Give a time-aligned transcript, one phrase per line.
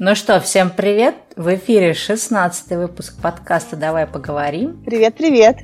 [0.00, 1.16] Ну что, всем привет!
[1.34, 4.80] В эфире 16 выпуск подкаста «Давай поговорим».
[4.84, 5.56] Привет-привет!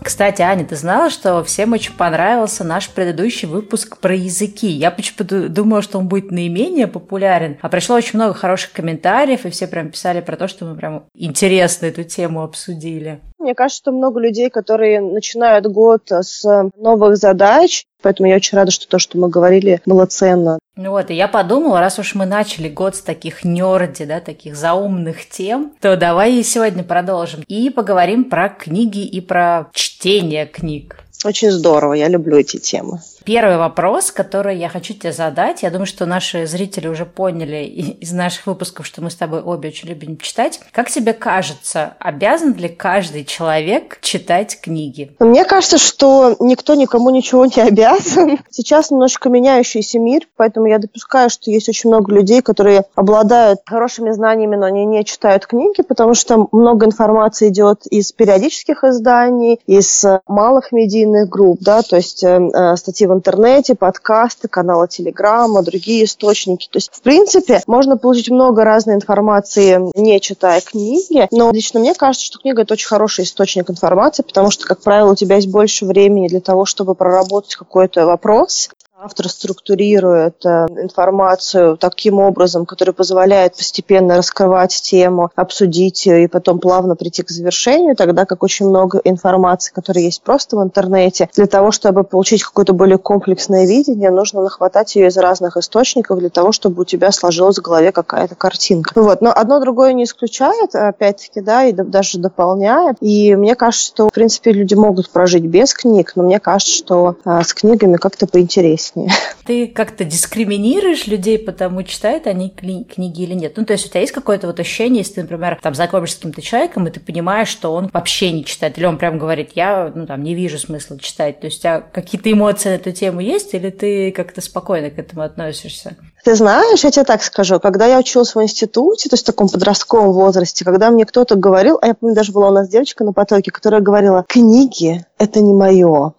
[0.00, 4.68] Кстати, Аня, ты знала, что всем очень понравился наш предыдущий выпуск про языки?
[4.68, 9.50] Я почему-то думала, что он будет наименее популярен, а пришло очень много хороших комментариев, и
[9.50, 13.20] все прям писали про то, что мы прям интересно эту тему обсудили.
[13.44, 18.70] Мне кажется, что много людей, которые начинают год с новых задач, поэтому я очень рада,
[18.70, 20.58] что то, что мы говорили, было ценно.
[20.76, 24.56] Ну вот, и я подумала, раз уж мы начали год с таких нерди, да, таких
[24.56, 27.44] заумных тем, то давай и сегодня продолжим.
[27.46, 31.04] И поговорим про книги и про чтение книг.
[31.22, 33.00] Очень здорово, я люблю эти темы.
[33.24, 38.12] Первый вопрос, который я хочу тебе задать, я думаю, что наши зрители уже поняли из
[38.12, 40.60] наших выпусков, что мы с тобой обе очень любим читать.
[40.72, 45.16] Как тебе кажется, обязан ли каждый человек читать книги?
[45.20, 48.40] Мне кажется, что никто никому ничего не обязан.
[48.50, 54.10] Сейчас немножко меняющийся мир, поэтому я допускаю, что есть очень много людей, которые обладают хорошими
[54.10, 60.04] знаниями, но они не читают книги, потому что много информации идет из периодических изданий, из
[60.26, 66.04] малых медийных групп, да, то есть э, э статьи в интернете, подкасты, каналы Телеграма, другие
[66.04, 66.68] источники.
[66.70, 71.94] То есть, в принципе, можно получить много разной информации, не читая книги, но лично мне
[71.94, 75.50] кажется, что книга– это очень хороший источник информации, потому что, как правило, у тебя есть
[75.50, 78.70] больше времени для того, чтобы проработать какой-то вопрос,
[79.04, 86.58] Автор структурирует э, информацию таким образом, который позволяет постепенно раскрывать тему, обсудить ее и потом
[86.58, 91.46] плавно прийти к завершению, тогда как очень много информации, которая есть просто в интернете, для
[91.46, 96.52] того, чтобы получить какое-то более комплексное видение, нужно нахватать ее из разных источников для того,
[96.52, 98.98] чтобы у тебя сложилась в голове какая-то картинка.
[98.98, 99.20] Вот.
[99.20, 102.96] Но одно другое не исключает, опять-таки, да, и даже дополняет.
[103.02, 107.16] И мне кажется, что, в принципе, люди могут прожить без книг, но мне кажется, что
[107.26, 109.10] а, с книгами как-то поинтереснее интереснее.
[109.46, 113.54] Ты как-то дискриминируешь людей, потому читают они книги или нет?
[113.56, 116.18] Ну, то есть у тебя есть какое-то вот ощущение, если ты, например, там знакомишься с
[116.18, 119.92] каким-то человеком, и ты понимаешь, что он вообще не читает, или он прям говорит, я,
[119.94, 121.40] ну, там, не вижу смысла читать.
[121.40, 124.98] То есть у тебя какие-то эмоции на эту тему есть, или ты как-то спокойно к
[124.98, 125.96] этому относишься?
[126.24, 129.50] Ты знаешь, я тебе так скажу, когда я училась в институте, то есть в таком
[129.50, 133.12] подростковом возрасте, когда мне кто-то говорил, а я помню, даже была у нас девочка на
[133.12, 136.14] потоке, которая говорила, книги– это не мое.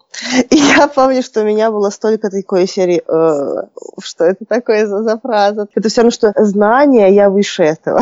[0.50, 3.64] И я помню, что у меня было столько такой серии, э,
[4.02, 5.68] что это такое за, за фраза?
[5.76, 8.02] Это все равно, что знание, я выше этого.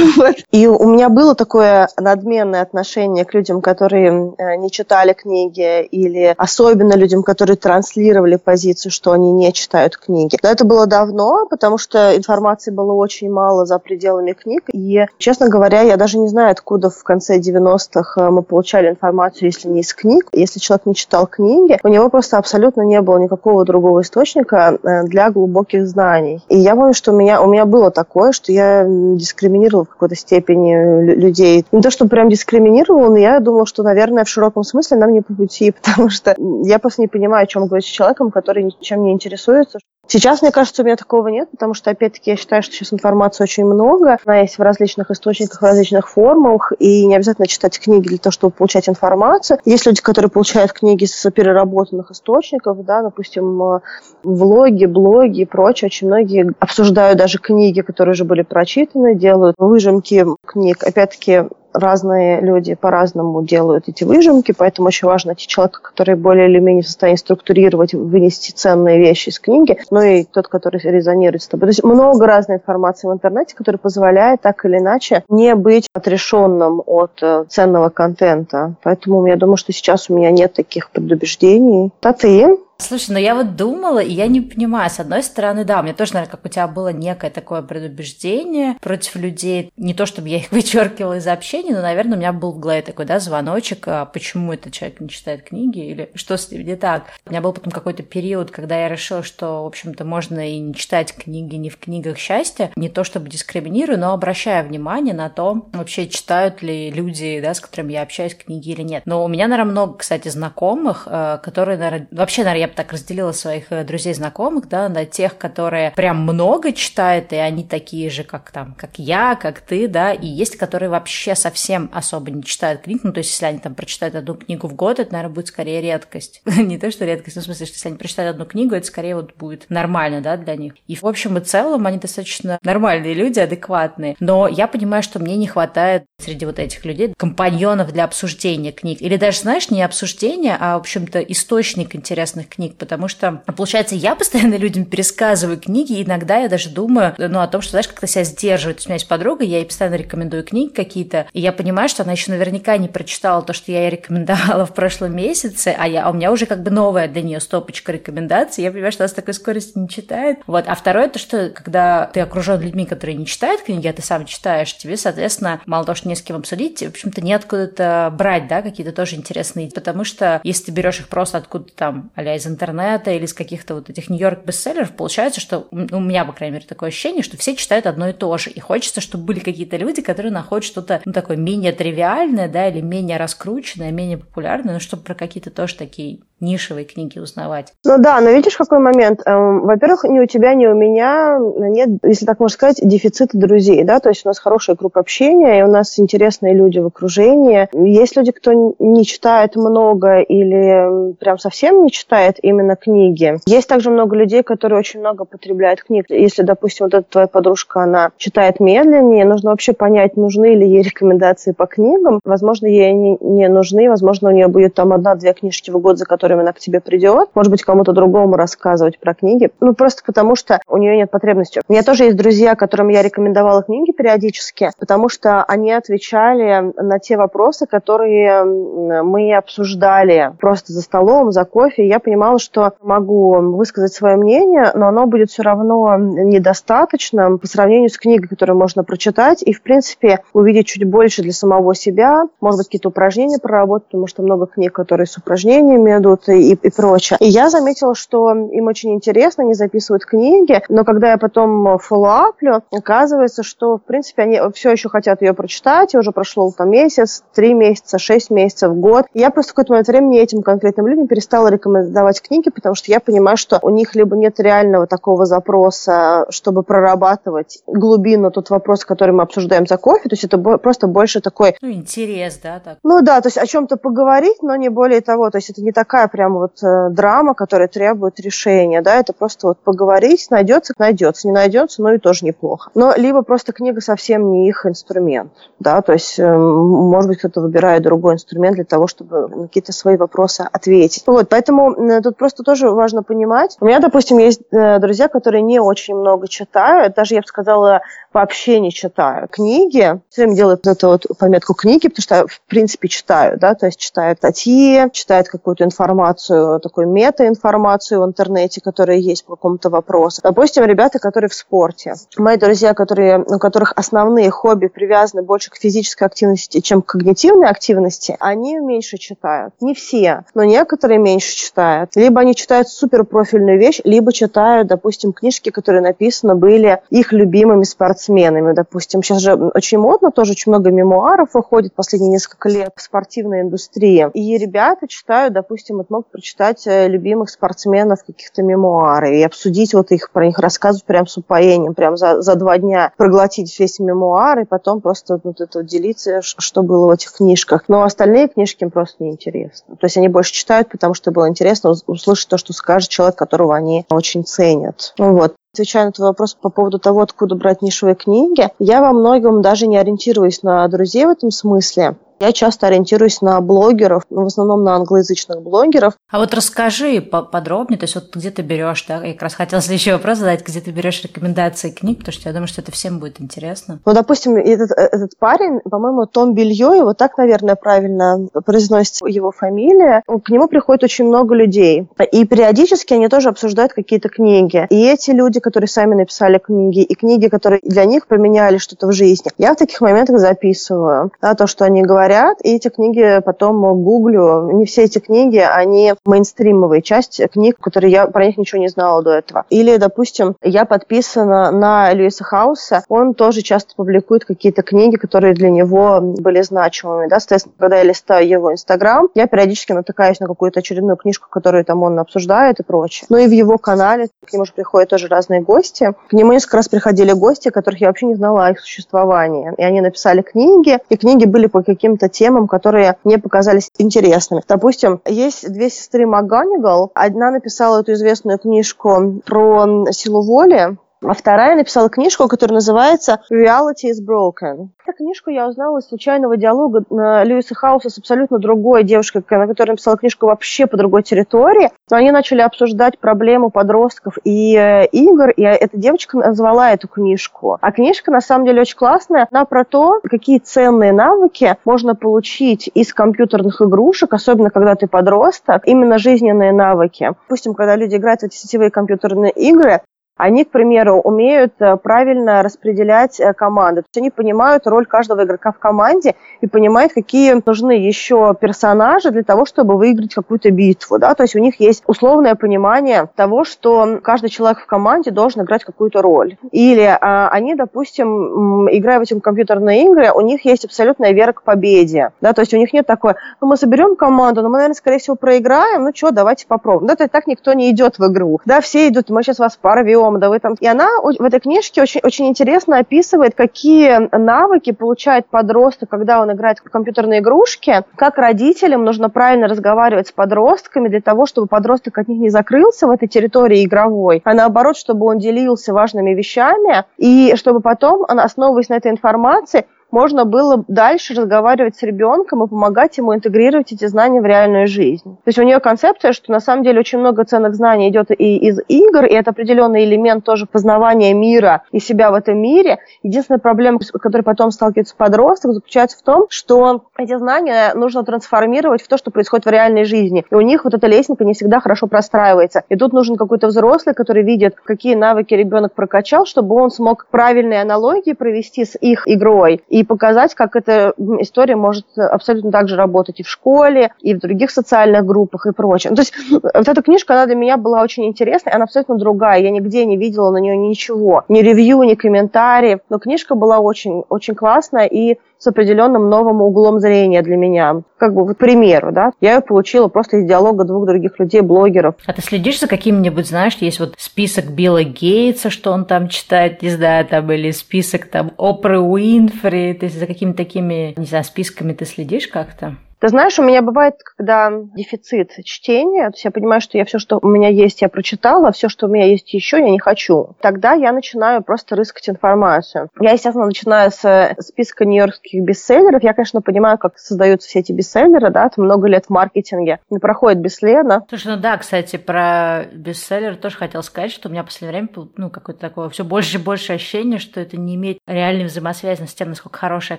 [0.50, 6.34] И у меня было такое надменное отношение к людям, которые э, не читали книги, или
[6.36, 10.36] особенно людям, которые транслировали позицию, что они не читают книги.
[10.42, 14.64] Но это было давно, потому что информации было очень мало за пределами книг.
[14.72, 19.46] И, честно говоря, я даже не знаю, откуда в конце 90-х э, мы получали информацию,
[19.46, 20.28] если не из книг.
[20.32, 25.04] Если человек не читал книги, у него просто абсолютно не было никакого другого источника э,
[25.04, 26.40] для глубоких знаний.
[26.48, 30.14] И я помню, что у меня, у меня было такое, что я дискриминировала в какой-то
[30.14, 31.64] степени людей.
[31.72, 35.20] Не то, что прям дискриминировала, но я думала, что, наверное, в широком смысле нам не
[35.20, 39.04] по пути, потому что я просто не понимаю, о чем говорить с человеком, который ничем
[39.04, 42.72] не интересуется, Сейчас, мне кажется, у меня такого нет, потому что, опять-таки, я считаю, что
[42.72, 44.18] сейчас информации очень много.
[44.24, 48.32] Она есть в различных источниках, в различных формах, и не обязательно читать книги для того,
[48.32, 49.58] чтобы получать информацию.
[49.64, 53.80] Есть люди, которые получают книги с переработанных источников, да, допустим, э,
[54.22, 55.86] влоги, блоги и прочее.
[55.86, 60.84] Очень многие обсуждают даже книги, которые уже были прочитаны, делают выжимки книг.
[60.84, 66.60] Опять-таки, разные люди по-разному делают эти выжимки, поэтому очень важно найти человека, который более или
[66.60, 71.48] менее в состоянии структурировать, вынести ценные вещи из книги, ну и тот, который резонирует с
[71.48, 71.66] тобой.
[71.66, 76.82] То есть много разной информации в интернете, которая позволяет так или иначе не быть отрешенным
[76.86, 78.74] от э, ценного контента.
[78.82, 81.90] Поэтому я думаю, что сейчас у меня нет таких предубеждений.
[82.02, 82.58] А ты?
[82.78, 85.94] Слушай, ну я вот думала, и я не понимаю, с одной стороны, да, у меня
[85.94, 90.38] тоже, наверное, как у тебя было некое такое предубеждение против людей, не то чтобы я
[90.38, 94.04] их вычеркивала из общения, но, наверное, у меня был в голове такой, да, звоночек, а
[94.06, 97.04] почему этот человек не читает книги, или что с ним не так.
[97.26, 100.74] У меня был потом какой-то период, когда я решила, что, в общем-то, можно и не
[100.74, 105.68] читать книги не в книгах счастья, не то чтобы дискриминирую, но обращаю внимание на то,
[105.72, 109.04] вообще читают ли люди, да, с которыми я общаюсь, книги или нет.
[109.06, 112.92] Но у меня, наверное, много, кстати, знакомых, э, которые, наверное, вообще, наверное, я бы так
[112.92, 118.10] разделила своих э, друзей, знакомых, да, на тех, которые прям много читают, и они такие
[118.10, 122.42] же, как там, как я, как ты, да, и есть, которые вообще совсем особо не
[122.42, 125.34] читают книг, ну, то есть, если они там прочитают одну книгу в год, это, наверное,
[125.34, 126.42] будет скорее редкость.
[126.56, 129.16] не то, что редкость, но в смысле, что если они прочитают одну книгу, это скорее
[129.16, 130.74] вот будет нормально, да, для них.
[130.86, 134.16] И, в общем и целом, они достаточно нормальные люди, адекватные.
[134.20, 139.02] Но я понимаю, что мне не хватает среди вот этих людей компаньонов для обсуждения книг.
[139.02, 144.14] Или даже, знаешь, не обсуждения, а, в общем-то, источник интересных книг, потому что, получается, я
[144.14, 148.06] постоянно людям пересказываю книги, и иногда я даже думаю, ну, о том, что, знаешь, как-то
[148.06, 148.84] себя сдерживать.
[148.84, 152.12] У меня есть подруга, я ей постоянно рекомендую книги какие-то, и я понимаю, что она
[152.12, 156.10] еще наверняка не прочитала то, что я ей рекомендовала в прошлом месяце, а, я, а
[156.10, 159.12] у меня уже как бы новая для нее стопочка рекомендаций, я понимаю, что она с
[159.12, 160.38] такой скоростью не читает.
[160.46, 160.64] Вот.
[160.66, 164.26] А второе, то, что когда ты окружен людьми, которые не читают книги, а ты сам
[164.26, 168.62] читаешь, тебе, соответственно, мало того, что не с кем обсудить, в общем-то, неоткуда-то брать, да,
[168.62, 173.10] какие-то тоже интересные, потому что если ты берешь их просто откуда-то там, а из интернета
[173.10, 176.88] или из каких-то вот этих Нью-Йорк бестселлеров, получается, что у меня, по крайней мере, такое
[176.88, 178.50] ощущение, что все читают одно и то же.
[178.50, 182.80] И хочется, чтобы были какие-то люди, которые находят что-то, ну, такое менее тривиальное, да, или
[182.80, 187.72] менее раскрученное, менее популярное, но чтобы про какие-то тоже такие нишевые книги узнавать.
[187.84, 189.20] Ну да, но видишь, какой момент?
[189.24, 193.84] Эм, во-первых, ни у тебя, ни у меня нет, если так можно сказать, дефицита друзей,
[193.84, 197.68] да, то есть у нас хороший круг общения, и у нас интересные люди в окружении.
[197.72, 203.38] Есть люди, кто не читает много или прям совсем не читает именно книги.
[203.46, 206.06] Есть также много людей, которые очень много потребляют книг.
[206.08, 210.82] Если, допустим, вот эта твоя подружка, она читает медленнее, нужно вообще понять, нужны ли ей
[210.82, 212.20] рекомендации по книгам.
[212.24, 216.04] Возможно, ей они не нужны, возможно, у нее будет там одна-две книжки в год, за
[216.04, 219.50] которые которым она к тебе придет, может быть, кому-то другому рассказывать про книги.
[219.60, 221.60] Ну, просто потому что у нее нет потребности.
[221.68, 226.98] У меня тоже есть друзья, которым я рекомендовала книги периодически, потому что они отвечали на
[226.98, 231.86] те вопросы, которые мы обсуждали просто за столом, за кофе.
[231.86, 237.90] Я понимала, что могу высказать свое мнение, но оно будет все равно недостаточным по сравнению
[237.90, 242.24] с книгой, которую можно прочитать и, в принципе, увидеть чуть больше для самого себя.
[242.40, 246.70] Может быть, какие-то упражнения проработать, потому что много книг, которые с упражнениями идут, и, и
[246.70, 247.16] прочее.
[247.20, 252.62] И я заметила, что им очень интересно, они записывают книги, но когда я потом фоллоуаплю,
[252.70, 257.22] оказывается, что, в принципе, они все еще хотят ее прочитать, и уже прошло там месяц,
[257.34, 259.06] три месяца, шесть месяцев, год.
[259.14, 263.00] Я просто в какой-то момент времени этим конкретным людям перестала рекомендовать книги, потому что я
[263.00, 269.12] понимаю, что у них либо нет реального такого запроса, чтобы прорабатывать глубину тот вопрос, который
[269.12, 271.56] мы обсуждаем за кофе, то есть это просто больше такой...
[271.60, 272.60] Ну, интерес, да?
[272.64, 272.78] Так.
[272.82, 275.72] Ну да, то есть о чем-то поговорить, но не более того, то есть это не
[275.72, 281.26] такая прям вот э, драма, которая требует решения, да, это просто вот поговорить, найдется, найдется,
[281.26, 282.70] не найдется, ну и тоже неплохо.
[282.74, 287.40] Но либо просто книга совсем не их инструмент, да, то есть, э, может быть, кто-то
[287.40, 291.04] выбирает другой инструмент для того, чтобы на какие-то свои вопросы ответить.
[291.06, 293.56] Вот, поэтому э, тут просто тоже важно понимать.
[293.60, 298.60] У меня, допустим, есть друзья, которые не очень много читают, даже, я бы сказала, вообще
[298.60, 300.00] не читают книги.
[300.08, 303.78] Все время делают эту вот пометку книги, потому что, в принципе, читают, да, то есть
[303.78, 310.20] читают статьи, читают какую-то информацию, информацию, такую мета-информацию в интернете, которая есть по какому-то вопросу.
[310.22, 311.94] Допустим, ребята, которые в спорте.
[312.16, 317.48] Мои друзья, которые, у которых основные хобби привязаны больше к физической активности, чем к когнитивной
[317.48, 319.54] активности, они меньше читают.
[319.60, 321.90] Не все, но некоторые меньше читают.
[321.94, 328.52] Либо они читают суперпрофильную вещь, либо читают, допустим, книжки, которые написаны были их любимыми спортсменами.
[328.52, 333.42] Допустим, сейчас же очень модно, тоже очень много мемуаров выходит последние несколько лет в спортивной
[333.42, 334.08] индустрии.
[334.14, 339.92] И ребята читают, допустим, вот мог прочитать э, любимых спортсменов каких-то мемуары и обсудить вот
[339.92, 344.40] их, про них рассказывать прям с упоением, прям за, за два дня проглотить весь мемуар
[344.40, 347.64] и потом просто вот это вот делиться, что было в этих книжках.
[347.68, 349.76] Но остальные книжки им просто неинтересно.
[349.76, 353.54] То есть они больше читают, потому что было интересно услышать то, что скажет человек, которого
[353.54, 354.94] они очень ценят.
[354.98, 355.34] Вот.
[355.54, 359.68] Отвечая на твой вопрос по поводу того, откуда брать нишевые книги, я во многом даже
[359.68, 361.94] не ориентируюсь на друзей в этом смысле.
[362.20, 365.94] Я часто ориентируюсь на блогеров, ну, в основном на англоязычных блогеров.
[366.10, 369.60] А вот расскажи подробнее, то есть вот где ты берешь, да, я как раз хотела
[369.60, 372.98] следующий вопрос задать, где ты берешь рекомендации книг, потому что я думаю, что это всем
[372.98, 373.80] будет интересно.
[373.84, 380.02] Ну, допустим, этот, этот парень, по-моему, Том Белье, его так, наверное, правильно произносится его фамилия,
[380.06, 384.66] к нему приходит очень много людей, и периодически они тоже обсуждают какие-то книги.
[384.70, 388.92] И эти люди, которые сами написали книги, и книги, которые для них поменяли что-то в
[388.92, 393.60] жизни, я в таких моментах записываю, да, то, что они говорят, и эти книги потом
[393.84, 394.50] гуглю.
[394.52, 396.80] Не все эти книги, они мейнстримовые.
[396.80, 399.44] Часть книг, которые я про них ничего не знала до этого.
[399.50, 405.50] Или, допустим, я подписана на Льюиса Хауса, он тоже часто публикует какие-то книги, которые для
[405.50, 407.08] него были значимыми.
[407.08, 407.20] Да?
[407.20, 411.82] Соответственно, когда я листаю его Инстаграм, я периодически натыкаюсь на какую-то очередную книжку, которую там
[411.82, 413.06] он обсуждает и прочее.
[413.10, 415.94] Ну и в его канале к нему же приходят тоже разные гости.
[416.08, 419.52] К нему несколько раз приходили гости, которых я вообще не знала о их существовании.
[419.56, 424.42] И они написали книги, и книги были по каким каким-то темам, которые мне показались интересными.
[424.48, 426.90] Допустим, есть две сестры МакГонигал.
[426.94, 433.90] Одна написала эту известную книжку про силу воли, А вторая написала книжку, которая называется «Reality
[433.90, 434.68] is Broken».
[434.86, 439.72] Эту книжку я узнала из случайного диалога Льюиса Хауса с абсолютно другой девушкой, на которой
[439.72, 441.70] написала книжку вообще по другой территории.
[441.90, 447.58] Но они начали обсуждать проблему подростков и э, игр, и эта девочка назвала эту книжку.
[447.60, 449.28] А книжка, на самом деле, очень классная.
[449.30, 455.66] Она про то, какие ценные навыки можно получить из компьютерных игрушек, особенно когда ты подросток,
[455.66, 457.10] именно жизненные навыки.
[457.28, 459.82] Допустим, когда люди играют в эти сетевые компьютерные игры,
[460.16, 463.82] они, к примеру, умеют э, правильно распределять э, команды.
[463.82, 469.10] То есть они понимают роль каждого игрока в команде и понимают, какие нужны еще персонажи
[469.10, 470.98] для того, чтобы выиграть какую-то битву.
[470.98, 471.14] Да?
[471.14, 475.64] То есть у них есть условное понимание того, что каждый человек в команде должен играть
[475.64, 476.36] какую-то роль.
[476.52, 481.42] Или а, они, допустим, играя в эти компьютерные игры, у них есть абсолютная вера к
[481.42, 482.12] победе.
[482.20, 482.32] Да?
[482.32, 485.16] То есть у них нет такой, ну мы соберем команду, но мы, наверное, скорее всего,
[485.16, 486.86] проиграем, ну что, давайте попробуем.
[486.86, 488.40] Да, то есть так никто не идет в игру.
[488.44, 490.54] Да, все идут, мы сейчас вас порвем, вы там...
[490.60, 496.32] И она в этой книжке очень, очень интересно описывает, какие навыки получает подросток, когда он
[496.32, 501.98] играет в компьютерные игрушки, как родителям нужно правильно разговаривать с подростками для того, чтобы подросток
[501.98, 506.84] от них не закрылся в этой территории игровой, а наоборот, чтобы он делился важными вещами,
[506.96, 512.98] и чтобы потом, основываясь на этой информации, можно было дальше разговаривать с ребенком и помогать
[512.98, 515.04] ему интегрировать эти знания в реальную жизнь.
[515.04, 518.36] То есть у нее концепция, что на самом деле очень много ценных знаний идет и
[518.38, 522.80] из игр, и это определенный элемент тоже познавания мира и себя в этом мире.
[523.04, 528.82] Единственная проблема, с которой потом сталкивается подросток, заключается в том, что эти знания нужно трансформировать
[528.82, 530.24] в то, что происходит в реальной жизни.
[530.28, 532.64] И у них вот эта лестница не всегда хорошо простраивается.
[532.68, 537.62] И тут нужен какой-то взрослый, который видит, какие навыки ребенок прокачал, чтобы он смог правильные
[537.62, 543.20] аналогии провести с их игрой и показать, как эта история может абсолютно так же работать
[543.20, 545.94] и в школе, и в других социальных группах и прочее.
[545.94, 549.40] То есть вот эта книжка, она для меня была очень интересной, она абсолютно другая.
[549.40, 551.24] Я нигде не видела на нее ничего.
[551.28, 552.80] Ни ревью, ни комментариев.
[552.88, 557.82] Но книжка была очень, очень классная и с определенным новым углом зрения для меня.
[557.98, 561.96] Как бы, к примеру, да, я ее получила просто из диалога двух других людей, блогеров.
[562.06, 566.62] А ты следишь за какими-нибудь, знаешь, есть вот список Билла Гейтса, что он там читает,
[566.62, 571.72] не знаю, там, или список там Опры Уинфри, ты за какими-то такими, не знаю, списками
[571.72, 572.76] ты следишь как-то?
[573.04, 576.98] Ты знаешь, у меня бывает, когда дефицит чтения, то есть я понимаю, что я все,
[576.98, 580.36] что у меня есть, я прочитала, все, что у меня есть еще, я не хочу.
[580.40, 582.88] Тогда я начинаю просто рыскать информацию.
[582.98, 586.02] Я, естественно, начинаю с э, списка нью-йоркских бестселлеров.
[586.02, 589.80] Я, конечно, понимаю, как создаются все эти бестселлеры, да, это много лет в маркетинге.
[589.90, 591.04] Не проходит бесследно.
[591.10, 595.08] Слушай, ну да, кстати, про бестселлер тоже хотел сказать, что у меня в последнее время,
[595.18, 599.12] ну, какое-то такое все больше и больше ощущение, что это не имеет реальной взаимосвязи с
[599.12, 599.98] тем, насколько хорошая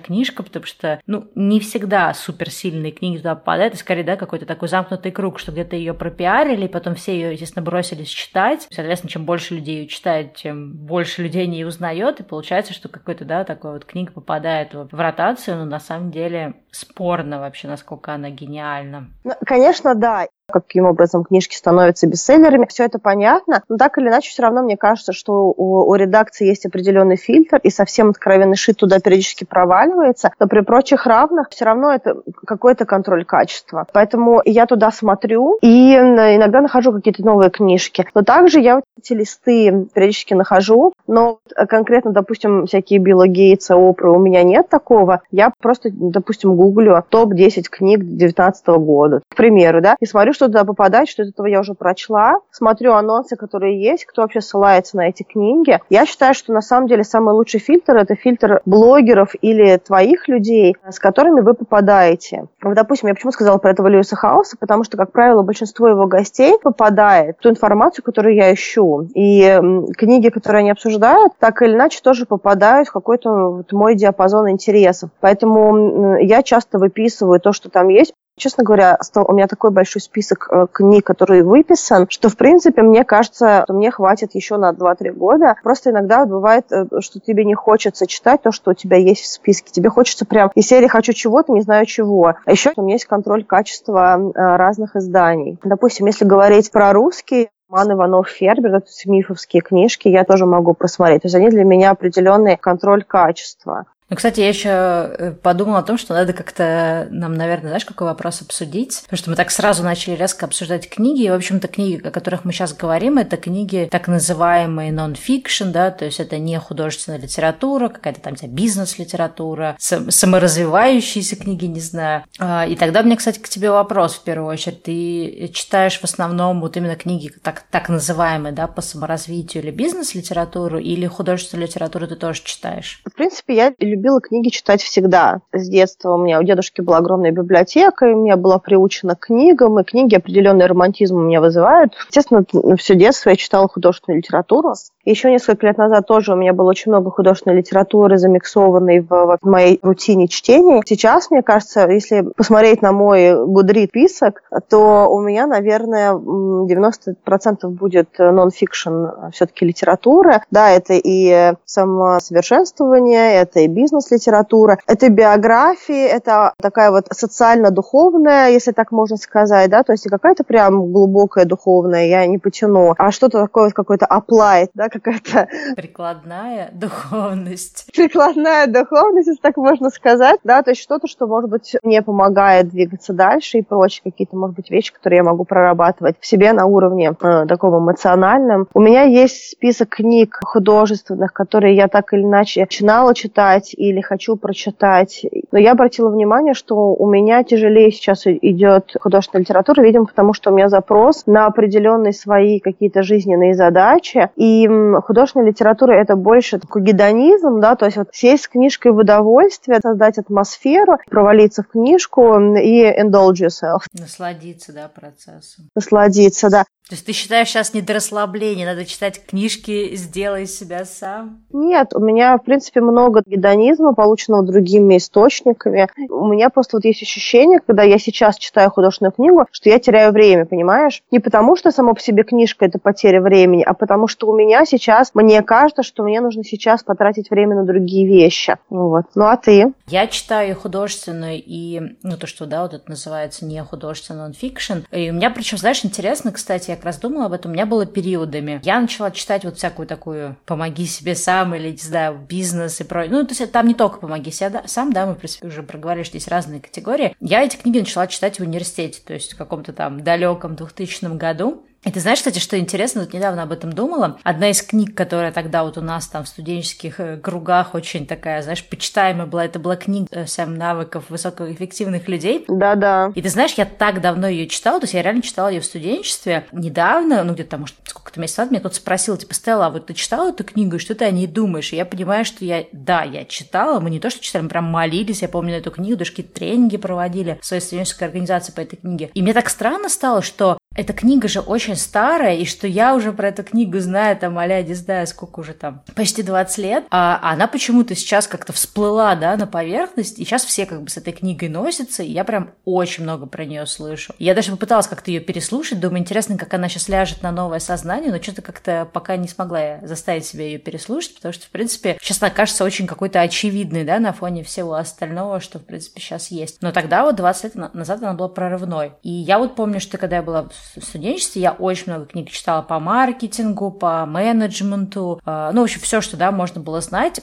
[0.00, 4.68] книжка, потому что, ну, не всегда суперсильные книги туда попадают, и скорее, да, какой-то такой
[4.68, 8.66] замкнутый круг, что где-то ее пропиарили, потом все ее, естественно, бросились читать.
[8.70, 13.24] Соответственно, чем больше людей ее читает, тем больше людей не узнает, и получается, что какой-то,
[13.24, 18.30] да, такой вот книга попадает в ротацию, но на самом деле спорно вообще, насколько она
[18.30, 19.08] гениальна.
[19.24, 22.66] Ну, конечно, да каким образом книжки становятся бестселлерами.
[22.68, 26.46] Все это понятно, но так или иначе все равно мне кажется, что у, у редакции
[26.46, 31.64] есть определенный фильтр, и совсем откровенный шит туда периодически проваливается, но при прочих равных все
[31.64, 33.86] равно это какой-то контроль качества.
[33.92, 38.06] Поэтому я туда смотрю и иногда нахожу какие-то новые книжки.
[38.14, 44.18] Но также я эти листы периодически нахожу, но конкретно, допустим, всякие Билла Гейтса, Опры, у
[44.18, 45.22] меня нет такого.
[45.30, 50.64] Я просто, допустим, гуглю топ-10 книг 2019 года, к примеру, да, и смотрю, что туда
[50.64, 55.08] попадает, что из этого я уже прочла, смотрю анонсы, которые есть, кто вообще ссылается на
[55.08, 55.78] эти книги.
[55.90, 60.76] Я считаю, что на самом деле самый лучший фильтр– это фильтр блогеров или твоих людей,
[60.88, 62.46] с которыми вы попадаете.
[62.62, 66.06] Вот, допустим, я почему сказала про этого Льюиса Хауса, потому что, как правило, большинство его
[66.06, 69.08] гостей попадает в ту информацию, которую я ищу.
[69.14, 69.60] И
[69.96, 70.95] книги, которые они обсуждают,
[71.38, 75.10] так или иначе тоже попадают в какой-то вот мой диапазон интересов.
[75.20, 78.12] Поэтому я часто выписываю то, что там есть.
[78.38, 83.02] Честно говоря, у меня такой большой список э, книг, который выписан, что, в принципе, мне
[83.02, 85.56] кажется, что мне хватит еще на 2-3 года.
[85.62, 89.26] Просто иногда бывает, э, что тебе не хочется читать то, что у тебя есть в
[89.26, 89.72] списке.
[89.72, 92.34] Тебе хочется прям из серии «хочу чего-то, не знаю чего».
[92.44, 95.58] А еще у меня есть контроль качества э, разных изданий.
[95.64, 101.22] Допустим, если говорить про русский, Ман Иванов Фербер, это мифовские книжки, я тоже могу просмотреть.
[101.22, 103.86] То есть они для меня определенный контроль качества.
[104.08, 108.06] Ну, кстати, я еще э, подумала о том, что надо как-то нам, наверное, знаешь, какой
[108.06, 109.00] вопрос обсудить?
[109.02, 112.44] Потому что мы так сразу начали резко обсуждать книги, и, в общем-то, книги, о которых
[112.44, 117.88] мы сейчас говорим, это книги так называемые non-fiction, да, то есть это не художественная литература,
[117.88, 122.24] какая-то там бизнес-литература, саморазвивающиеся книги, не знаю.
[122.38, 124.84] А, и тогда мне, кстати, к тебе вопрос в первую очередь.
[124.84, 130.78] Ты читаешь в основном вот именно книги так, так называемые, да, по саморазвитию или бизнес-литературу,
[130.78, 133.00] или художественную литературу ты тоже читаешь?
[133.04, 135.40] В принципе, я любила книги читать всегда.
[135.52, 139.80] С детства у меня у дедушки была огромная библиотека, и я была приучена к книгам,
[139.80, 141.94] и книги определенный романтизм у меня вызывают.
[142.08, 142.44] Естественно,
[142.76, 144.74] все детство я читала художественную литературу.
[145.04, 149.48] Еще несколько лет назад тоже у меня было очень много художественной литературы, замиксованной в, в
[149.48, 150.82] моей рутине чтения.
[150.84, 158.10] Сейчас, мне кажется, если посмотреть на мой гудрит список, то у меня, наверное, 90% будет
[158.18, 160.42] нон-фикшн все-таки литература.
[160.50, 168.90] Да, это и самосовершенствование, это и бизнес-литература, это биографии, это такая вот социально-духовная, если так
[168.90, 173.70] можно сказать, да, то есть какая-то прям глубокая духовная, я не потяну, а что-то такое,
[173.70, 175.48] какой-то applied, да, какая-то...
[175.76, 177.86] Прикладная духовность.
[177.94, 182.68] Прикладная духовность, если так можно сказать, да, то есть что-то, что, может быть, мне помогает
[182.68, 186.66] двигаться дальше и прочие какие-то, может быть, вещи, которые я могу прорабатывать в себе на
[186.66, 188.66] уровне э, такого эмоциональном.
[188.74, 194.36] У меня есть список книг художественных, которые я так или иначе начинала читать или хочу
[194.36, 200.32] прочитать, но я обратила внимание, что у меня тяжелее сейчас идет художественная литература, видимо, потому
[200.32, 204.68] что у меня запрос на определенные свои какие-то жизненные задачи, и
[205.04, 209.80] художественная литература это больше такой гедонизм, да, то есть вот сесть с книжкой в удовольствие,
[209.80, 213.80] создать атмосферу, провалиться в книжку и indulge yourself.
[213.92, 215.66] Насладиться, да, процессом.
[215.74, 216.64] Насладиться, да.
[216.88, 221.42] То есть ты считаешь сейчас не до расслабления, надо читать книжки «Сделай себя сам»?
[221.52, 225.88] Нет, у меня, в принципе, много гедонизма, полученного другими источниками.
[226.08, 230.12] У меня просто вот есть ощущение, когда я сейчас читаю художественную книгу, что я теряю
[230.12, 231.02] время, понимаешь?
[231.10, 234.64] Не потому, что сама по себе книжка– это потеря времени, а потому что у меня
[234.64, 238.56] сейчас, мне кажется, что мне нужно сейчас потратить время на другие вещи.
[238.70, 239.06] Вот.
[239.14, 239.72] Ну а ты?
[239.86, 244.78] Я читаю художественную и, ну то, что, да, вот это называется не художественный нонфикшн.
[244.92, 247.86] И у меня, причем, знаешь, интересно, кстати, как раз думала об этом, у меня было
[247.86, 248.60] периодами.
[248.64, 253.12] Я начала читать вот всякую такую «помоги себе сам» или, не знаю, бизнес и прочее.
[253.12, 256.04] Ну, то есть там не только «помоги себе сам», да, мы, в принципе, уже проговорили,
[256.04, 257.16] что есть разные категории.
[257.20, 261.65] Я эти книги начала читать в университете, то есть в каком-то там далеком 2000 году.
[261.84, 264.18] И ты знаешь, кстати, что интересно, вот недавно об этом думала.
[264.24, 268.42] Одна из книг, которая тогда вот у нас там в студенческих э, кругах очень такая,
[268.42, 272.44] знаешь, почитаемая была, это была книга э, «Семь навыков высокоэффективных людей».
[272.48, 273.12] Да-да.
[273.14, 275.64] И ты знаешь, я так давно ее читала, то есть я реально читала ее в
[275.64, 276.46] студенчестве.
[276.50, 279.86] Недавно, ну где-то там, может, сколько-то месяцев назад, меня кто-то спросил, типа, Стелла, а вот
[279.86, 281.72] ты читала эту книгу, и что ты о ней думаешь?
[281.72, 284.64] И я понимаю, что я, да, я читала, мы не то, что читали, мы прям
[284.64, 288.76] молились, я помню эту книгу, даже какие-то тренинги проводили в своей студенческой организации по этой
[288.76, 289.10] книге.
[289.14, 293.12] И мне так странно стало, что эта книга же очень старая, и что я уже
[293.12, 297.18] про эту книгу знаю, там, а не знаю, сколько уже там, почти 20 лет, а
[297.22, 301.12] она почему-то сейчас как-то всплыла, да, на поверхность, и сейчас все как бы с этой
[301.12, 304.14] книгой носятся, и я прям очень много про нее слышу.
[304.18, 308.12] Я даже попыталась как-то ее переслушать, думаю, интересно, как она сейчас ляжет на новое сознание,
[308.12, 311.98] но что-то как-то пока не смогла я заставить себя ее переслушать, потому что, в принципе,
[312.00, 316.30] сейчас она кажется очень какой-то очевидной, да, на фоне всего остального, что, в принципе, сейчас
[316.30, 316.58] есть.
[316.60, 318.92] Но тогда вот 20 лет назад она была прорывной.
[319.02, 320.48] И я вот помню, что когда я была
[320.80, 326.00] студенчестве я очень много книг читала по маркетингу, по менеджменту, э, ну, в общем, все,
[326.00, 327.20] что, да, можно было знать.